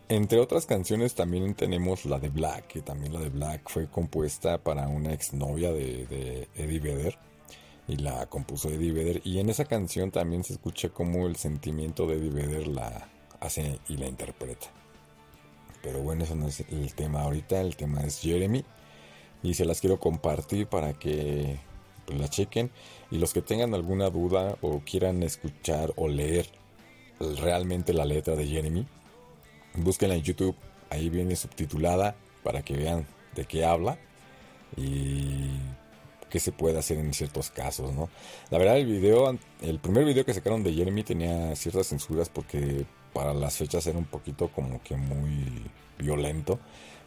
Entre 0.09 0.39
otras 0.39 0.67
canciones 0.67 1.15
también 1.15 1.55
tenemos 1.55 2.05
la 2.05 2.19
de 2.19 2.29
Black, 2.29 2.67
que 2.67 2.83
también 2.83 3.15
la 3.15 3.21
de 3.21 3.31
Black 3.31 3.63
fue 3.69 3.89
compuesta 3.89 4.59
para 4.59 4.87
una 4.89 5.15
exnovia 5.15 5.73
de, 5.73 6.07
de 6.07 6.49
Eddie 6.55 6.81
Vedder. 6.81 7.19
Y 7.89 7.97
la 7.97 8.27
compuso 8.27 8.69
Eddie 8.69 8.93
Vedder. 8.93 9.23
Y 9.25 9.39
en 9.39 9.49
esa 9.49 9.65
canción 9.65 10.11
también 10.11 10.45
se 10.45 10.53
escucha 10.53 10.91
como 10.91 11.27
el 11.27 11.37
sentimiento 11.37 12.07
de 12.07 12.17
Eddie 12.17 12.31
Vedder 12.31 12.69
la 12.69 13.09
hace 13.41 13.81
y 13.89 13.97
la 13.97 14.07
interpreta. 14.07 14.67
Pero 15.87 16.01
bueno, 16.01 16.25
eso 16.25 16.35
no 16.35 16.49
es 16.49 16.65
el 16.69 16.93
tema 16.95 17.23
ahorita, 17.23 17.61
el 17.61 17.77
tema 17.77 18.01
es 18.01 18.21
Jeremy. 18.21 18.65
Y 19.45 19.55
se 19.55 19.65
las 19.65 19.81
quiero 19.81 20.01
compartir 20.01 20.67
para 20.67 20.95
que 20.95 21.61
pues, 22.07 22.19
la 22.19 22.29
chequen. 22.29 22.73
Y 23.13 23.19
los 23.19 23.33
que 23.33 23.41
tengan 23.41 23.73
alguna 23.73 24.11
duda 24.11 24.57
o 24.63 24.81
quieran 24.81 25.23
escuchar 25.23 25.93
o 25.95 26.09
leer 26.09 26.49
realmente 27.41 27.93
la 27.93 28.05
letra 28.05 28.35
de 28.35 28.49
Jeremy, 28.49 28.85
búsquenla 29.75 30.17
en 30.17 30.23
YouTube. 30.23 30.57
Ahí 30.91 31.09
viene 31.09 31.37
subtitulada 31.37 32.17
para 32.43 32.63
que 32.63 32.77
vean 32.77 33.07
de 33.37 33.45
qué 33.45 33.65
habla 33.65 33.97
y 34.77 35.51
qué 36.31 36.41
se 36.41 36.51
puede 36.51 36.81
hacer 36.81 36.99
en 36.99 37.15
ciertos 37.15 37.51
casos, 37.51 37.93
¿no? 37.93 38.11
La 38.51 38.59
verdad 38.59 38.77
el 38.77 38.87
video, 38.87 39.39
el 39.61 39.79
primer 39.79 40.05
video 40.05 40.25
que 40.25 40.35
sacaron 40.35 40.65
de 40.65 40.73
Jeremy 40.73 41.05
tenía 41.05 41.55
ciertas 41.55 41.87
censuras 41.87 42.29
porque 42.29 42.87
para 43.17 43.33
las 43.33 43.57
fechas 43.57 43.87
era 43.87 43.97
un 43.97 44.05
poquito 44.05 44.49
como 44.49 44.83
que 44.83 44.95
muy 44.95 45.65
violento. 45.99 46.59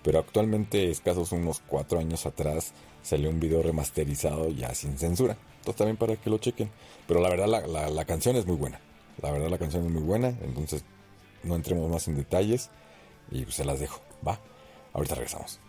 Pero 0.02 0.18
actualmente, 0.18 0.90
escasos 0.90 1.32
unos 1.34 1.62
cuatro 1.68 2.00
años 2.00 2.26
atrás, 2.26 2.74
salió 3.04 3.30
un 3.30 3.40
video 3.40 3.62
remasterizado 3.62 4.50
ya 4.50 4.74
sin 4.74 4.98
censura. 4.98 5.38
Entonces 5.60 5.76
también 5.76 5.98
para 5.98 6.16
que 6.16 6.32
lo 6.32 6.40
chequen. 6.40 6.72
Pero 7.08 7.22
la 7.22 7.30
verdad 7.30 7.48
la, 7.48 8.06
canción 8.06 8.36
es 8.36 8.48
muy 8.48 8.56
buena. 8.56 8.80
La 9.22 9.32
verdad 9.32 9.50
la 9.50 9.60
canción 9.60 9.86
es 9.86 9.92
muy 9.92 10.02
buena. 10.02 10.30
Entonces 10.30 10.84
no 11.44 11.56
entremos 11.56 11.88
más 11.92 12.08
en 12.08 12.16
detalles. 12.16 12.72
Y 13.30 13.44
pues 13.44 13.54
se 13.56 13.66
las 13.66 13.80
dejo. 13.80 14.02
Va. 14.28 14.40
Ahorita 14.94 15.14
regresamos. 15.14 15.60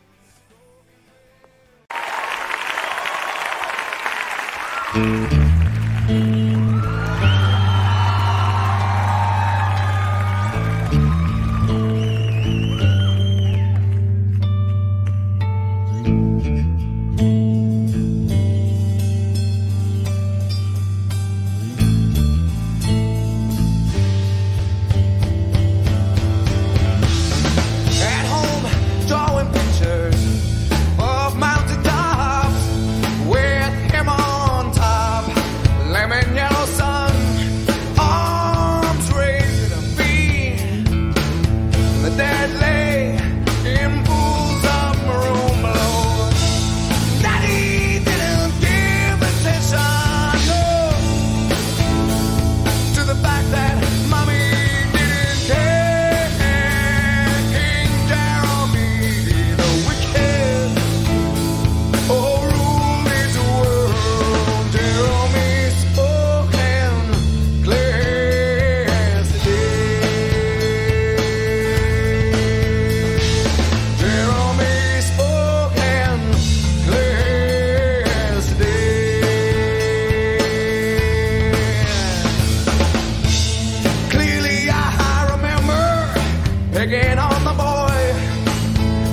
Picking 86.81 87.19
on 87.19 87.45
the 87.45 87.55
boy. 87.65 88.01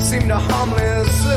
Seemed 0.01 0.31
a 0.31 0.39
harmless 0.39 1.36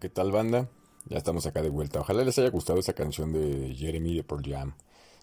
¿qué 0.00 0.08
tal 0.08 0.30
banda? 0.30 0.68
Ya 1.06 1.18
estamos 1.18 1.46
acá 1.46 1.62
de 1.62 1.70
vuelta. 1.70 2.00
Ojalá 2.00 2.22
les 2.22 2.38
haya 2.38 2.50
gustado 2.50 2.78
esa 2.78 2.92
canción 2.92 3.32
de 3.32 3.74
Jeremy 3.74 4.16
de 4.16 4.22
Pearl 4.22 4.42
Jam. 4.44 4.74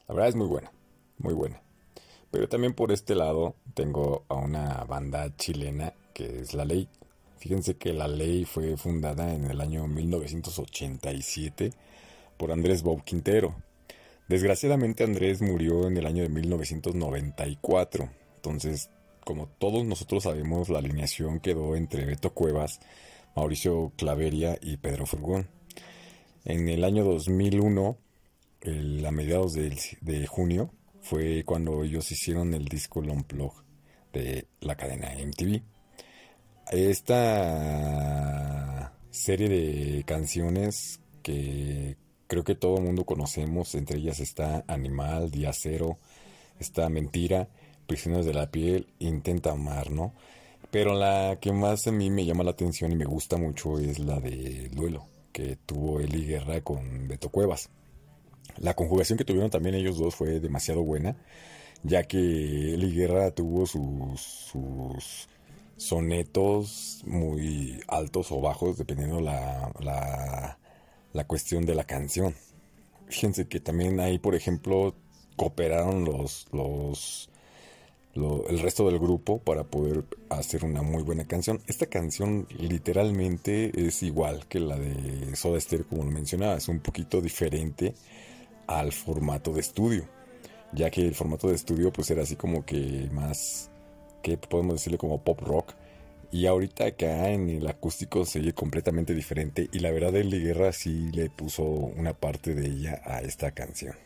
La 0.08 0.16
verdad 0.16 0.30
es 0.30 0.36
muy 0.36 0.48
buena, 0.48 0.72
muy 1.18 1.34
buena. 1.34 1.62
Pero 2.32 2.50
también 2.50 2.74
por 2.74 2.92
este 2.92 3.16
lado 3.16 3.56
tengo 3.74 4.26
a 4.28 4.36
una 4.36 4.84
banda 4.84 5.34
chilena 5.38 5.94
que 6.14 6.42
es 6.42 6.54
La 6.54 6.66
Ley. 6.66 6.90
Fíjense 7.38 7.78
que 7.78 7.94
La 7.94 8.08
Ley 8.08 8.46
fue 8.46 8.76
fundada 8.76 9.34
en 9.34 9.46
el 9.46 9.62
año 9.62 9.88
1987 9.88 11.72
por 12.38 12.52
Andrés 12.52 12.84
Bob 12.84 13.04
Quintero. 13.04 13.56
Desgraciadamente 14.28 15.04
Andrés 15.04 15.42
murió 15.42 15.88
en 15.88 15.98
el 15.98 16.06
año 16.06 16.24
de 16.24 16.30
1994. 16.30 18.10
Entonces, 18.38 18.90
como 19.24 19.48
todos 19.48 19.86
nosotros 19.86 20.24
sabemos, 20.24 20.70
la 20.70 20.80
alineación 20.80 21.40
quedó 21.40 21.76
entre 21.76 22.06
Beto 22.06 22.34
Cuevas, 22.34 22.80
Mauricio 23.36 23.92
Claveria 23.98 24.58
y 24.62 24.78
Pedro 24.78 25.06
Furgón. 25.06 25.50
En 26.46 26.70
el 26.70 26.84
año 26.84 27.04
2001, 27.04 27.98
el- 28.62 29.06
a 29.06 29.12
mediados 29.12 29.54
de, 29.54 30.28
junio, 30.28 30.72
fue 31.02 31.44
cuando 31.44 31.84
ellos 31.84 32.12
hicieron 32.12 32.54
el 32.54 32.66
disco 32.66 33.00
Unplug 33.02 33.54
de 34.14 34.48
la 34.62 34.76
cadena 34.76 35.14
MTV. 35.14 35.62
Esta 37.16 38.94
serie 39.12 39.50
de 39.50 40.04
canciones 40.06 41.00
que 41.22 41.98
creo 42.28 42.44
que 42.44 42.56
todo 42.56 42.78
el 42.78 42.84
mundo 42.84 43.06
conocemos, 43.06 43.76
entre 43.76 43.98
ellas 44.00 44.20
está 44.20 44.64
Animal, 44.68 45.30
Día 45.32 45.52
Cero, 45.54 46.00
está 46.60 46.90
Mentira, 46.90 47.50
Prisioneros 47.88 48.26
de 48.26 48.34
la 48.34 48.50
Piel, 48.50 48.88
Intenta 49.00 49.52
Amar, 49.52 49.92
¿no? 49.92 50.14
Pero 50.76 50.94
la 50.94 51.38
que 51.40 51.54
más 51.54 51.88
a 51.88 51.92
mí 51.94 52.10
me 52.10 52.26
llama 52.26 52.44
la 52.44 52.52
atención 52.52 52.92
y 52.92 52.98
me 52.98 53.06
gusta 53.06 53.38
mucho 53.38 53.80
es 53.80 53.98
la 53.98 54.20
de 54.20 54.68
Duelo, 54.74 55.06
que 55.32 55.56
tuvo 55.56 56.02
Eli 56.02 56.26
Guerra 56.26 56.60
con 56.60 57.08
Beto 57.08 57.30
Cuevas. 57.30 57.70
La 58.58 58.74
conjugación 58.74 59.18
que 59.18 59.24
tuvieron 59.24 59.50
también 59.50 59.76
ellos 59.76 59.98
dos 59.98 60.16
fue 60.16 60.42
demasiado 60.42 60.84
buena, 60.84 61.16
ya 61.84 62.04
que 62.04 62.18
Eli 62.18 62.94
Guerra 62.94 63.32
tuvo 63.32 63.66
sus, 63.66 65.30
sonetos 65.78 67.02
muy 67.06 67.80
altos 67.88 68.34
o 68.34 68.42
bajos, 68.42 68.78
dependiendo 68.78 69.22
la, 69.22 69.72
la, 69.80 70.60
la 71.14 71.24
cuestión 71.26 71.66
de 71.66 71.76
la 71.76 71.86
canción. 71.86 72.36
Fíjense 73.08 73.48
que 73.48 73.62
también 73.62 74.02
ahí, 74.02 74.20
por 74.20 74.36
ejemplo, 74.36 74.94
cooperaron 75.38 76.04
los, 76.04 76.48
los, 76.52 77.30
el 78.16 78.60
resto 78.60 78.88
del 78.88 78.98
grupo 78.98 79.40
para 79.40 79.66
poder 79.66 80.06
hacer 80.30 80.64
una 80.64 80.82
muy 80.82 81.04
buena 81.04 81.26
canción. 81.26 81.62
Esta 81.68 81.88
canción 81.88 82.48
literalmente 82.58 83.72
es 83.76 84.04
igual 84.04 84.46
que 84.48 84.60
la 84.60 84.78
de 84.78 85.36
Soda 85.36 85.60
Stereo, 85.60 85.88
como 85.88 86.06
lo 86.06 86.12
mencionaba, 86.12 86.56
es 86.56 86.70
un 86.70 86.80
poquito 86.80 87.22
diferente 87.22 87.94
al 88.68 88.94
formato 88.94 89.52
de 89.52 89.60
estudio, 89.62 90.08
ya 90.72 90.90
que 90.90 91.02
el 91.02 91.14
formato 91.14 91.50
de 91.50 91.56
estudio 91.56 91.92
pues 91.92 92.10
era 92.10 92.24
así 92.24 92.36
como 92.38 92.66
que 92.66 93.10
más, 93.12 93.70
que 94.24 94.38
podemos 94.38 94.76
decirle 94.76 94.98
como 94.98 95.22
pop 95.22 95.42
rock. 95.42 95.74
Y 96.32 96.48
ahorita 96.48 96.86
acá 96.86 97.30
en 97.30 97.50
el 97.50 97.68
acústico 97.68 98.26
se 98.26 98.40
oye 98.40 98.54
completamente 98.54 99.14
diferente 99.14 99.70
y 99.72 99.80
la 99.80 99.92
verdad 99.92 100.16
Eli 100.16 100.42
Guerra 100.42 100.74
sí 100.74 101.12
le 101.12 101.30
puso 101.30 101.64
una 101.64 102.14
parte 102.14 102.56
de 102.56 102.68
ella 102.68 103.02
a 103.06 103.22
esta 103.22 103.52
canción. 103.52 104.05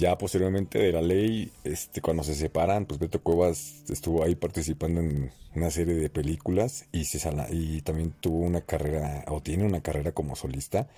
Ya 0.00 0.16
posteriormente 0.16 0.78
de 0.78 0.92
la 0.92 1.02
ley, 1.02 1.52
este, 1.62 2.00
cuando 2.00 2.22
se 2.22 2.34
separan, 2.34 2.86
pues 2.86 2.98
Beto 2.98 3.20
Cuevas 3.22 3.84
estuvo 3.90 4.24
ahí 4.24 4.34
participando 4.34 5.02
en 5.02 5.30
una 5.54 5.70
serie 5.70 5.92
de 5.92 6.08
películas 6.08 6.86
y, 6.90 7.82
también 7.82 8.14
tuvo 8.18 8.38
una 8.38 8.62
carrera, 8.62 9.26
o 9.28 9.42
tiene 9.42 9.66
una 9.66 9.82
carrera 9.82 10.12
como 10.12 10.36
solista. 10.36 10.88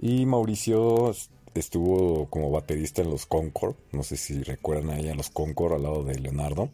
Y 0.00 0.24
Mauricio 0.24 1.14
estuvo 1.52 2.30
como 2.30 2.50
baterista 2.50 3.02
en 3.02 3.10
los 3.10 3.26
Concord, 3.26 3.76
no 3.92 4.02
sé 4.02 4.16
si 4.16 4.42
recuerdan 4.42 4.88
ahí 4.88 5.10
a 5.10 5.14
los 5.14 5.28
Concord 5.28 5.74
al 5.74 5.82
lado 5.82 6.02
de 6.02 6.18
Leonardo. 6.18 6.70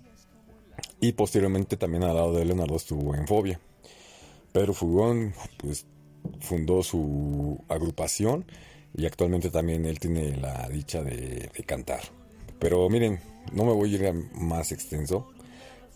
Y 1.01 1.15
posteriormente 1.15 1.77
también 1.77 2.05
al 2.05 2.15
lado 2.15 2.33
de 2.33 2.45
Leonardo 2.45 2.77
estuvo 2.77 3.13
en 3.17 3.27
Fobia. 3.27 3.59
Pedro 4.53 4.73
Fugón, 4.73 5.35
pues 5.57 5.85
fundó 6.39 6.85
su 6.85 7.61
agrupación 7.69 8.45
y 8.97 9.07
actualmente 9.07 9.51
también 9.51 9.85
él 9.85 10.01
tiene 10.01 10.37
la 10.37 10.69
dicha 10.69 11.03
de, 11.03 11.51
cantar. 11.67 12.01
Pero 12.59 12.89
miren, 12.89 13.21
no 13.53 13.65
me 13.65 13.73
voy 13.73 13.95
a 13.95 13.99
ir 13.99 14.15
más 14.33 14.73
extenso, 14.73 15.29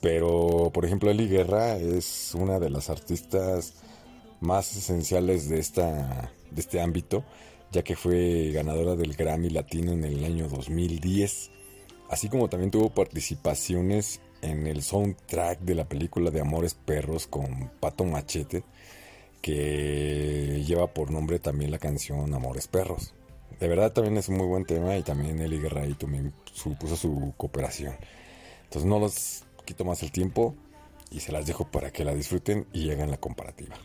pero 0.03 0.71
por 0.73 0.85
ejemplo 0.85 1.11
Eli 1.11 1.29
Guerra 1.29 1.77
es 1.77 2.35
una 2.35 2.59
de 2.59 2.69
las 2.69 2.91
artistas 2.91 3.75
más 4.41 4.77
esenciales 4.77 5.49
de, 5.49 5.59
esta, 5.59 6.33
de 6.51 6.61
este 6.61 6.81
ámbito, 6.81 7.25
ya 7.73 7.83
que 7.83 7.97
fue 7.97 8.51
ganadora 8.53 8.97
del 8.97 9.15
Grammy 9.15 9.49
Latino 9.49 9.93
en 9.93 10.05
el 10.05 10.23
año 10.25 10.49
2010, 10.49 11.51
así 12.11 12.29
como 12.29 12.49
también 12.49 12.71
tuvo 12.71 12.91
participaciones 12.91 14.21
en 14.43 14.67
el 14.67 14.83
soundtrack 14.83 15.61
de 15.61 15.75
la 15.75 15.89
película 15.89 16.31
de 16.31 16.41
Amores 16.41 16.75
Perros 16.75 17.27
con 17.27 17.71
Pato 17.81 18.05
Machete, 18.05 18.65
que 19.41 20.63
lleva 20.67 20.89
por 20.93 21.11
nombre 21.11 21.39
también 21.39 21.71
la 21.71 21.79
canción 21.79 22.33
Amores 22.35 22.69
Perros. 22.69 23.15
De 23.59 23.69
verdad 23.69 23.93
también 23.93 24.17
es 24.17 24.29
un 24.29 24.37
muy 24.37 24.47
buen 24.47 24.65
tema 24.65 24.97
y 24.97 25.03
también 25.03 25.41
Eli 25.41 25.59
Guerra 25.59 25.83
ahí 25.83 25.95
también 25.95 26.33
su- 26.53 26.77
puso 26.77 26.97
su 26.97 27.35
cooperación. 27.37 27.95
Entonces 28.65 28.89
no 28.89 28.99
los 28.99 29.45
quito 29.65 29.85
más 29.85 30.03
el 30.03 30.13
tiempo 30.13 30.55
y 31.11 31.21
se 31.21 31.33
las 31.33 31.47
dejo 31.47 31.65
para 31.71 31.91
que 31.91 32.05
la 32.05 32.15
disfruten 32.15 32.67
y 32.73 32.91
hagan 32.91 33.11
la 33.11 33.19
comparativa. 33.19 33.77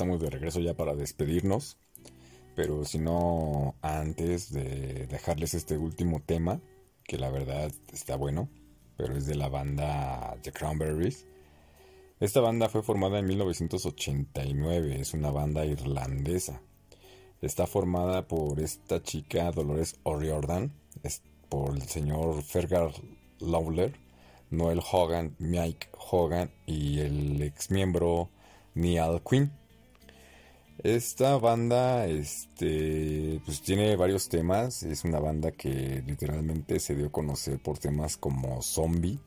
Estamos 0.00 0.22
de 0.22 0.30
regreso 0.30 0.60
ya 0.60 0.72
para 0.72 0.94
despedirnos. 0.94 1.76
Pero 2.56 2.86
si 2.86 2.98
no, 2.98 3.74
antes 3.82 4.50
de 4.50 5.06
dejarles 5.06 5.52
este 5.52 5.76
último 5.76 6.22
tema, 6.24 6.58
que 7.04 7.18
la 7.18 7.28
verdad 7.28 7.70
está 7.92 8.16
bueno, 8.16 8.48
pero 8.96 9.14
es 9.14 9.26
de 9.26 9.34
la 9.34 9.50
banda 9.50 10.38
The 10.42 10.52
Cranberries. 10.52 11.26
Esta 12.18 12.40
banda 12.40 12.70
fue 12.70 12.82
formada 12.82 13.18
en 13.18 13.26
1989, 13.26 15.02
es 15.02 15.12
una 15.12 15.30
banda 15.30 15.66
irlandesa. 15.66 16.62
Está 17.42 17.66
formada 17.66 18.26
por 18.26 18.58
esta 18.58 19.02
chica 19.02 19.50
Dolores 19.50 19.96
O'Riordan, 20.04 20.72
por 21.50 21.76
el 21.76 21.82
señor 21.82 22.42
Fergal 22.42 22.94
Lawler, 23.38 23.92
Noel 24.48 24.80
Hogan, 24.80 25.36
Mike 25.38 25.88
Hogan 26.10 26.50
y 26.64 27.00
el 27.00 27.42
ex 27.42 27.70
miembro 27.70 28.30
Neil 28.72 29.20
Quinn. 29.28 29.59
Esta 30.82 31.36
banda, 31.36 32.06
este, 32.06 33.42
pues 33.44 33.60
tiene 33.60 33.96
varios 33.96 34.30
temas. 34.30 34.82
Es 34.82 35.04
una 35.04 35.20
banda 35.20 35.52
que 35.52 36.02
literalmente 36.06 36.80
se 36.80 36.94
dio 36.94 37.08
a 37.08 37.12
conocer 37.12 37.58
por 37.58 37.76
temas 37.78 38.16
como 38.16 38.62
Zombie, 38.62 39.18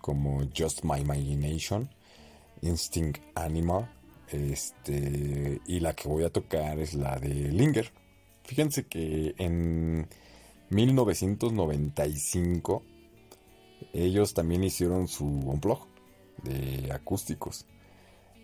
como 0.00 0.48
Just 0.56 0.84
My 0.84 1.00
Imagination, 1.00 1.90
Instinct 2.62 3.20
Animal, 3.34 3.90
este, 4.30 5.60
y 5.66 5.80
la 5.80 5.94
que 5.94 6.08
voy 6.08 6.22
a 6.22 6.30
tocar 6.30 6.78
es 6.78 6.94
la 6.94 7.18
de 7.18 7.50
Linger. 7.50 7.90
Fíjense 8.44 8.86
que 8.86 9.34
en 9.38 10.06
1995 10.70 12.84
ellos 13.92 14.32
también 14.32 14.62
hicieron 14.62 15.08
su 15.08 15.26
unplug 15.26 15.88
de 16.44 16.92
acústicos. 16.92 17.66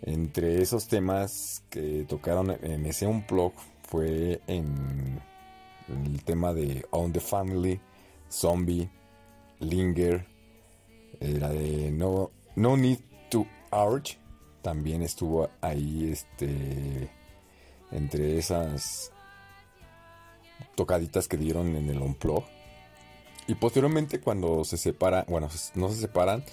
Entre 0.03 0.63
esos 0.63 0.89
temas 0.89 1.63
que 1.69 2.05
tocaron 2.09 2.51
en 2.63 2.87
ese 2.87 3.07
unplug 3.07 3.53
fue 3.83 4.41
en 4.47 5.21
el 5.89 6.25
tema 6.25 6.55
de 6.55 6.87
On 6.91 7.13
the 7.13 7.21
Family, 7.21 7.81
Zombie, 8.31 8.89
Linger, 9.59 10.27
la 11.21 11.51
de 11.51 11.91
No, 11.91 12.31
no 12.57 12.77
Need 12.77 13.01
to 13.29 13.47
Urge, 13.73 14.19
también 14.63 15.03
estuvo 15.03 15.49
ahí 15.61 16.11
este 16.11 17.11
entre 17.91 18.39
esas 18.39 19.13
tocaditas 20.77 21.29
que 21.29 21.37
dieron 21.37 21.77
en 21.77 21.91
el 21.91 22.01
unplug. 22.01 22.45
Y 23.47 23.55
posteriormente 23.55 24.21
cuando 24.21 24.65
se 24.65 24.77
separa, 24.77 25.25
bueno, 25.29 25.49
no 25.75 25.89
se 25.91 26.01
separan, 26.01 26.45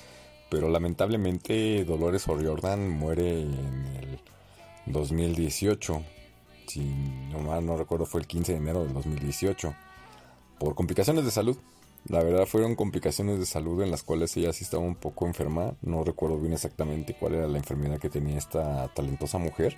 pero 0.49 0.69
lamentablemente 0.69 1.83
Dolores 1.83 2.27
O'Riordan 2.27 2.89
muere 2.89 3.41
en 3.41 3.85
el 3.99 4.19
2018. 4.85 6.01
Si 6.67 6.79
no 7.31 7.61
no 7.61 7.77
recuerdo 7.77 8.05
fue 8.05 8.21
el 8.21 8.27
15 8.27 8.53
de 8.53 8.57
enero 8.57 8.83
del 8.83 8.93
2018. 8.93 9.73
Por 10.59 10.75
complicaciones 10.75 11.25
de 11.25 11.31
salud. 11.31 11.57
La 12.07 12.23
verdad 12.23 12.45
fueron 12.45 12.75
complicaciones 12.75 13.37
de 13.39 13.45
salud 13.45 13.81
en 13.81 13.91
las 13.91 14.03
cuales 14.03 14.35
ella 14.37 14.53
sí 14.53 14.63
estaba 14.63 14.83
un 14.83 14.95
poco 14.95 15.27
enferma. 15.27 15.73
No 15.81 16.03
recuerdo 16.03 16.39
bien 16.39 16.53
exactamente 16.53 17.15
cuál 17.19 17.35
era 17.35 17.47
la 17.47 17.57
enfermedad 17.57 17.99
que 17.99 18.09
tenía 18.09 18.37
esta 18.37 18.87
talentosa 18.93 19.37
mujer. 19.37 19.77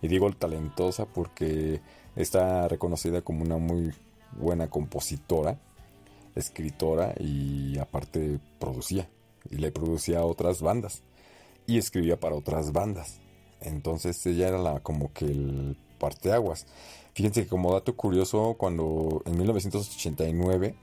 Y 0.00 0.08
digo 0.08 0.30
talentosa 0.32 1.06
porque 1.06 1.80
está 2.14 2.68
reconocida 2.68 3.22
como 3.22 3.42
una 3.42 3.56
muy 3.56 3.92
buena 4.32 4.68
compositora, 4.68 5.58
escritora 6.36 7.14
y 7.18 7.78
aparte 7.78 8.38
producía. 8.60 9.08
Y 9.50 9.56
le 9.56 9.70
producía 9.70 10.20
a 10.20 10.24
otras 10.24 10.62
bandas. 10.62 11.02
Y 11.66 11.78
escribía 11.78 12.18
para 12.18 12.36
otras 12.36 12.72
bandas. 12.72 13.20
Entonces 13.60 14.24
ella 14.26 14.48
era 14.48 14.58
la, 14.58 14.80
como 14.80 15.12
que 15.12 15.24
el 15.24 15.76
parteaguas. 15.98 16.66
Fíjense 17.14 17.44
que 17.44 17.48
como 17.48 17.72
dato 17.72 17.96
curioso, 17.96 18.54
cuando 18.58 19.22
en 19.24 19.38
1989 19.38 20.74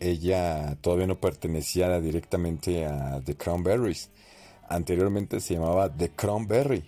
ella 0.00 0.76
todavía 0.80 1.06
no 1.06 1.20
pertenecía 1.20 2.00
directamente 2.00 2.86
a 2.86 3.20
The 3.24 3.36
Cranberries. 3.36 4.10
Anteriormente 4.68 5.40
se 5.40 5.54
llamaba 5.54 5.94
The 5.94 6.10
Cranberry. 6.10 6.84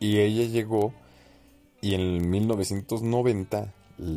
Y 0.00 0.18
ella 0.18 0.44
llegó 0.44 0.92
y 1.80 1.94
en 1.94 2.30
1990 2.30 3.72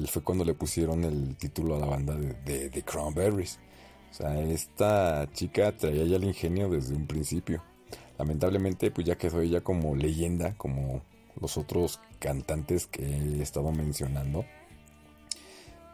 fue 0.07 0.23
cuando 0.23 0.43
le 0.43 0.53
pusieron 0.53 1.03
el 1.03 1.35
título 1.37 1.75
a 1.75 1.79
la 1.79 1.85
banda 1.85 2.15
de, 2.15 2.69
The 2.69 2.81
Cranberries. 2.83 3.59
O 4.11 4.13
sea, 4.13 4.39
esta 4.41 5.29
chica 5.33 5.71
traía 5.75 6.05
ya 6.05 6.15
el 6.15 6.23
ingenio 6.23 6.69
desde 6.69 6.95
un 6.95 7.07
principio. 7.07 7.63
Lamentablemente, 8.17 8.89
pues 8.91 9.05
ya 9.05 9.17
quedó 9.17 9.41
ella 9.41 9.61
como 9.61 9.95
leyenda, 9.95 10.55
como 10.57 11.01
los 11.39 11.57
otros 11.57 11.99
cantantes 12.19 12.87
que 12.87 13.03
he 13.03 13.41
estado 13.41 13.71
mencionando. 13.71 14.45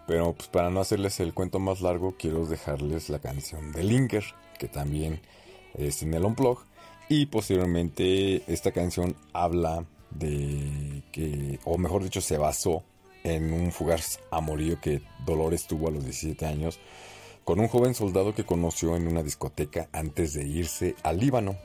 Pero 0.07 0.33
pues 0.33 0.47
para 0.49 0.69
no 0.69 0.81
hacerles 0.81 1.19
el 1.19 1.33
cuento 1.33 1.59
más 1.59 1.81
largo, 1.81 2.15
quiero 2.17 2.45
dejarles 2.45 3.09
la 3.09 3.19
canción 3.19 3.71
de 3.71 3.83
Linger, 3.83 4.23
que 4.57 4.67
también 4.67 5.21
es 5.73 6.03
en 6.03 6.13
el 6.13 6.25
Unplug. 6.25 6.59
Y 7.09 7.25
posteriormente 7.25 8.43
esta 8.51 8.71
canción 8.71 9.15
habla 9.33 9.85
de 10.11 11.03
que, 11.11 11.59
o 11.65 11.77
mejor 11.77 12.03
dicho, 12.03 12.21
se 12.21 12.37
basó 12.37 12.83
en 13.23 13.53
un 13.53 13.71
fugaz 13.71 14.19
amorío 14.31 14.79
que 14.81 15.01
Dolores 15.25 15.65
tuvo 15.65 15.87
a 15.87 15.91
los 15.91 16.03
17 16.03 16.45
años 16.45 16.79
con 17.43 17.59
un 17.59 17.67
joven 17.67 17.93
soldado 17.93 18.33
que 18.33 18.45
conoció 18.45 18.95
en 18.95 19.07
una 19.07 19.23
discoteca 19.23 19.89
antes 19.91 20.33
de 20.33 20.45
irse 20.45 20.95
al 21.03 21.19
Líbano. 21.19 21.57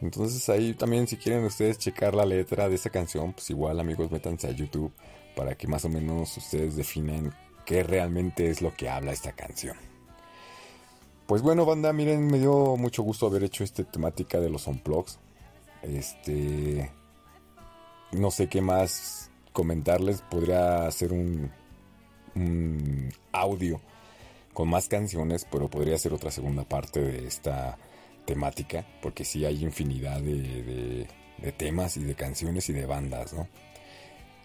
Entonces 0.00 0.48
ahí 0.48 0.74
también 0.74 1.06
si 1.06 1.16
quieren 1.16 1.44
ustedes 1.44 1.78
checar 1.78 2.14
la 2.14 2.26
letra 2.26 2.68
de 2.68 2.76
esa 2.76 2.90
canción, 2.90 3.32
pues 3.32 3.50
igual 3.50 3.80
amigos 3.80 4.10
métanse 4.10 4.46
a 4.46 4.52
YouTube 4.52 4.92
para 5.34 5.56
que 5.56 5.66
más 5.66 5.84
o 5.84 5.88
menos 5.88 6.36
ustedes 6.36 6.76
definen 6.76 7.32
qué 7.64 7.82
realmente 7.82 8.50
es 8.50 8.62
lo 8.62 8.74
que 8.74 8.88
habla 8.88 9.12
esta 9.12 9.32
canción. 9.32 9.76
Pues 11.26 11.40
bueno, 11.40 11.64
banda, 11.64 11.92
miren, 11.92 12.26
me 12.26 12.38
dio 12.38 12.76
mucho 12.76 13.02
gusto 13.02 13.26
haber 13.26 13.44
hecho 13.44 13.64
esta 13.64 13.82
temática 13.82 14.40
de 14.40 14.50
los 14.50 14.66
unplugs. 14.66 15.18
Este. 15.82 16.90
No 18.12 18.30
sé 18.30 18.48
qué 18.48 18.60
más 18.60 19.30
comentarles. 19.52 20.20
Podría 20.20 20.86
hacer 20.86 21.14
un, 21.14 21.50
un 22.34 23.08
audio 23.32 23.80
con 24.54 24.70
más 24.70 24.88
canciones, 24.88 25.46
pero 25.50 25.68
podría 25.68 25.98
ser 25.98 26.14
otra 26.14 26.30
segunda 26.30 26.64
parte 26.64 27.00
de 27.00 27.26
esta 27.26 27.76
temática, 28.24 28.86
porque 29.02 29.24
sí 29.24 29.44
hay 29.44 29.62
infinidad 29.62 30.20
de, 30.20 30.34
de, 30.34 31.08
de 31.38 31.52
temas 31.52 31.98
y 31.98 32.04
de 32.04 32.14
canciones 32.14 32.68
y 32.70 32.72
de 32.72 32.86
bandas, 32.86 33.34
¿no? 33.34 33.48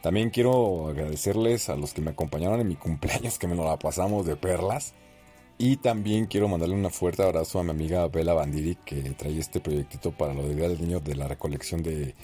También 0.02 0.30
quiero 0.30 0.88
agradecerles 0.88 1.70
a 1.70 1.76
los 1.76 1.94
que 1.94 2.02
me 2.02 2.12
acompañaron 2.12 2.60
en 2.62 2.68
mi 2.68 2.76
cumpleaños, 2.78 3.38
que 3.38 3.48
me 3.48 3.56
lo 3.56 3.66
la 3.66 3.78
pasamos 3.78 4.26
de 4.26 4.36
perlas. 4.36 4.94
Y 5.58 5.76
también 5.78 6.26
quiero 6.26 6.48
mandarle 6.48 6.76
un 6.76 6.90
fuerte 6.90 7.22
abrazo 7.22 7.60
a 7.60 7.64
mi 7.64 7.72
amiga 7.72 8.08
Bela 8.08 8.34
Bandiri, 8.34 8.76
que 8.76 9.02
trae 9.12 9.38
este 9.38 9.60
proyectito 9.60 10.12
para 10.12 10.34
lo 10.34 10.44
de 10.44 10.56
Día 10.56 10.70
del 10.70 10.82
Niño 10.82 11.02
de 11.02 11.16
la 11.16 11.28
recolección 11.28 11.84
de, 11.84 12.16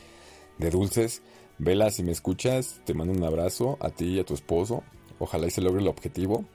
de 0.57 0.69
dulces. 0.69 1.21
Bela, 1.57 1.91
si 1.91 2.01
me 2.01 2.13
escuchas, 2.13 2.79
te 2.86 2.93
mando 2.93 3.13
un 3.13 3.23
abrazo 3.25 3.77
a 3.81 3.89
ti 3.89 4.05
y 4.05 4.19
a 4.19 4.25
tu 4.25 4.33
esposo. 4.33 4.83
Ojalá 5.19 5.47
y 5.47 5.51
se 5.51 5.61
logre 5.61 5.81
el 5.81 5.89
objetivo. 5.89 6.45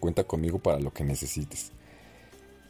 Cuenta 0.00 0.24
conmigo 0.24 0.58
para 0.58 0.80
lo 0.80 0.92
que 0.92 1.04
necesites. 1.04 1.72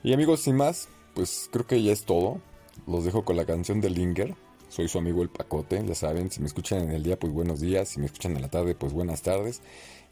Y 0.03 0.13
amigos, 0.13 0.41
sin 0.41 0.57
más, 0.57 0.89
pues 1.15 1.49
creo 1.51 1.67
que 1.67 1.83
ya 1.83 1.93
es 1.93 2.05
todo. 2.05 2.41
Los 2.87 3.05
dejo 3.05 3.25
con 3.25 3.37
la 3.37 3.47
canción 3.47 3.81
de 3.81 3.91
Linger. 3.91 4.35
Soy 4.69 4.89
su 4.89 4.99
amigo 4.99 5.23
el 5.23 5.31
Pacote, 5.31 5.85
ya 5.85 5.95
saben, 5.97 6.31
si 6.31 6.41
me 6.41 6.47
escuchan 6.47 6.83
en 6.83 6.93
el 6.93 7.03
día, 7.03 7.19
pues 7.19 7.33
buenos 7.33 7.61
días, 7.61 7.89
si 7.89 7.99
me 7.99 8.07
escuchan 8.07 8.37
en 8.37 8.43
la 8.43 8.49
tarde, 8.51 8.77
pues 8.77 8.93
buenas 8.93 9.21
tardes, 9.21 9.63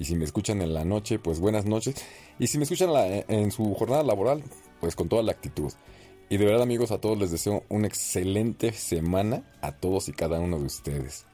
y 0.00 0.04
si 0.04 0.16
me 0.16 0.24
escuchan 0.24 0.60
en 0.62 0.74
la 0.74 0.84
noche, 0.84 1.20
pues 1.20 1.38
buenas 1.38 1.64
noches, 1.64 1.94
y 2.40 2.48
si 2.48 2.58
me 2.58 2.64
escuchan 2.64 2.90
en 3.28 3.52
su 3.52 3.72
jornada 3.74 4.02
laboral, 4.02 4.42
pues 4.80 4.96
con 4.96 5.08
toda 5.08 5.22
la 5.22 5.30
actitud. 5.30 5.72
Y 6.28 6.38
de 6.38 6.44
verdad 6.44 6.62
amigos, 6.62 6.90
a 6.90 7.00
todos 7.00 7.16
les 7.16 7.30
deseo 7.30 7.62
una 7.68 7.86
excelente 7.86 8.72
semana, 8.72 9.44
a 9.62 9.70
todos 9.70 10.08
y 10.08 10.12
cada 10.12 10.40
uno 10.40 10.58
de 10.58 10.64
ustedes. 10.64 11.24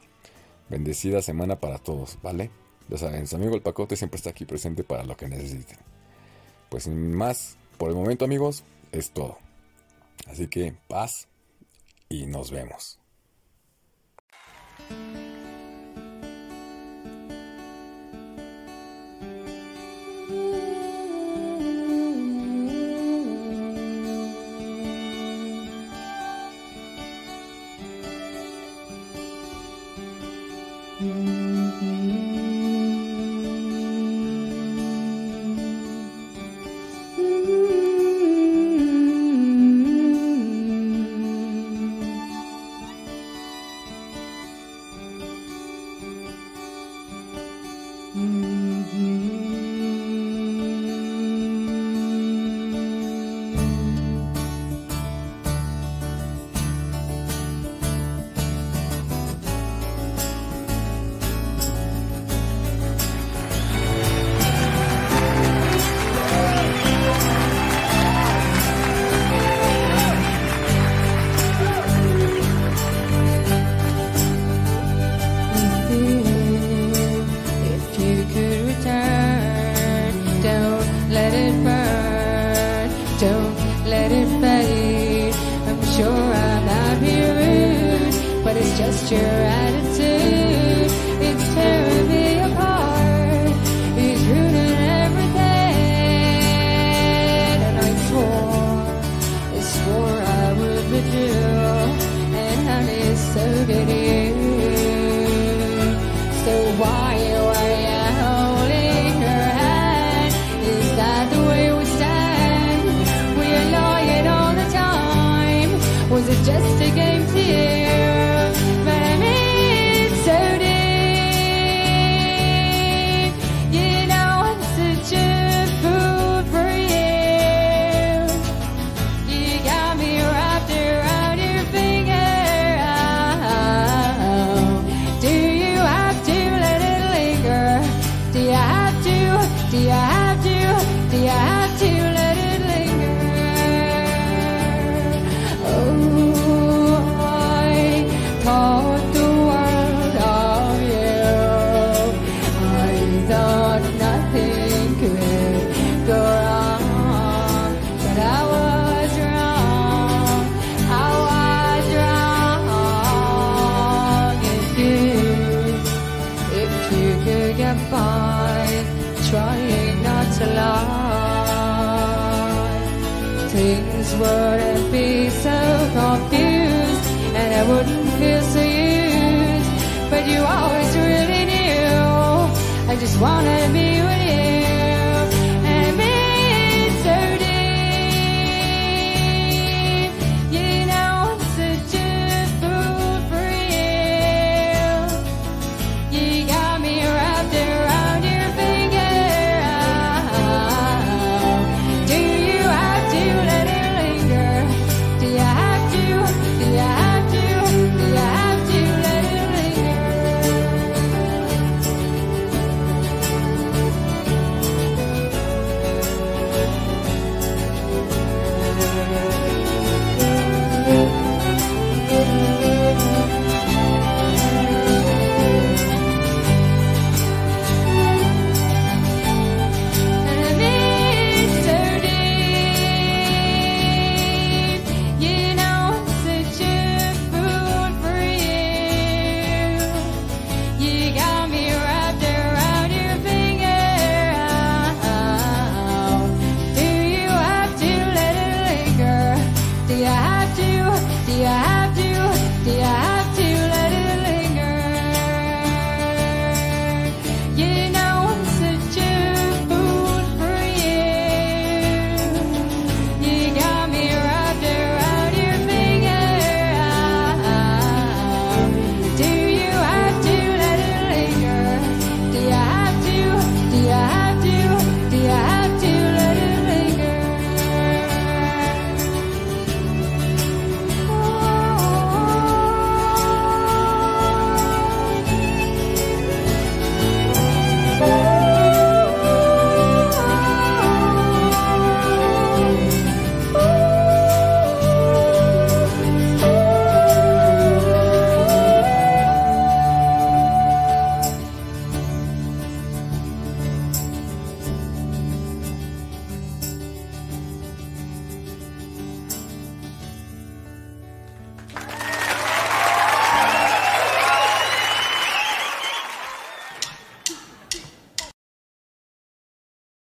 Bendecida 0.69 1.23
semana 1.23 1.59
para 1.59 1.79
todos, 1.79 2.19
¿vale? 2.23 2.51
Ya 2.89 2.99
saben, 2.99 3.27
su 3.27 3.37
amigo 3.37 3.55
el 3.55 3.63
Pacote 3.63 3.97
siempre 3.97 4.17
está 4.17 4.31
aquí 4.31 4.45
presente 4.45 4.85
para 4.85 5.05
lo 5.05 5.17
que 5.17 5.29
necesiten. 5.29 5.79
Pues 6.69 6.85
sin 6.85 7.15
más, 7.15 7.57
por 7.79 7.91
el 7.91 7.97
momento 7.97 8.25
amigos, 8.25 8.65
es 8.93 9.11
todo. 9.11 9.39
Así 10.27 10.49
que 10.49 10.75
paz 10.89 11.29
y 12.09 12.27
nos 12.27 12.51
vemos. 12.51 12.99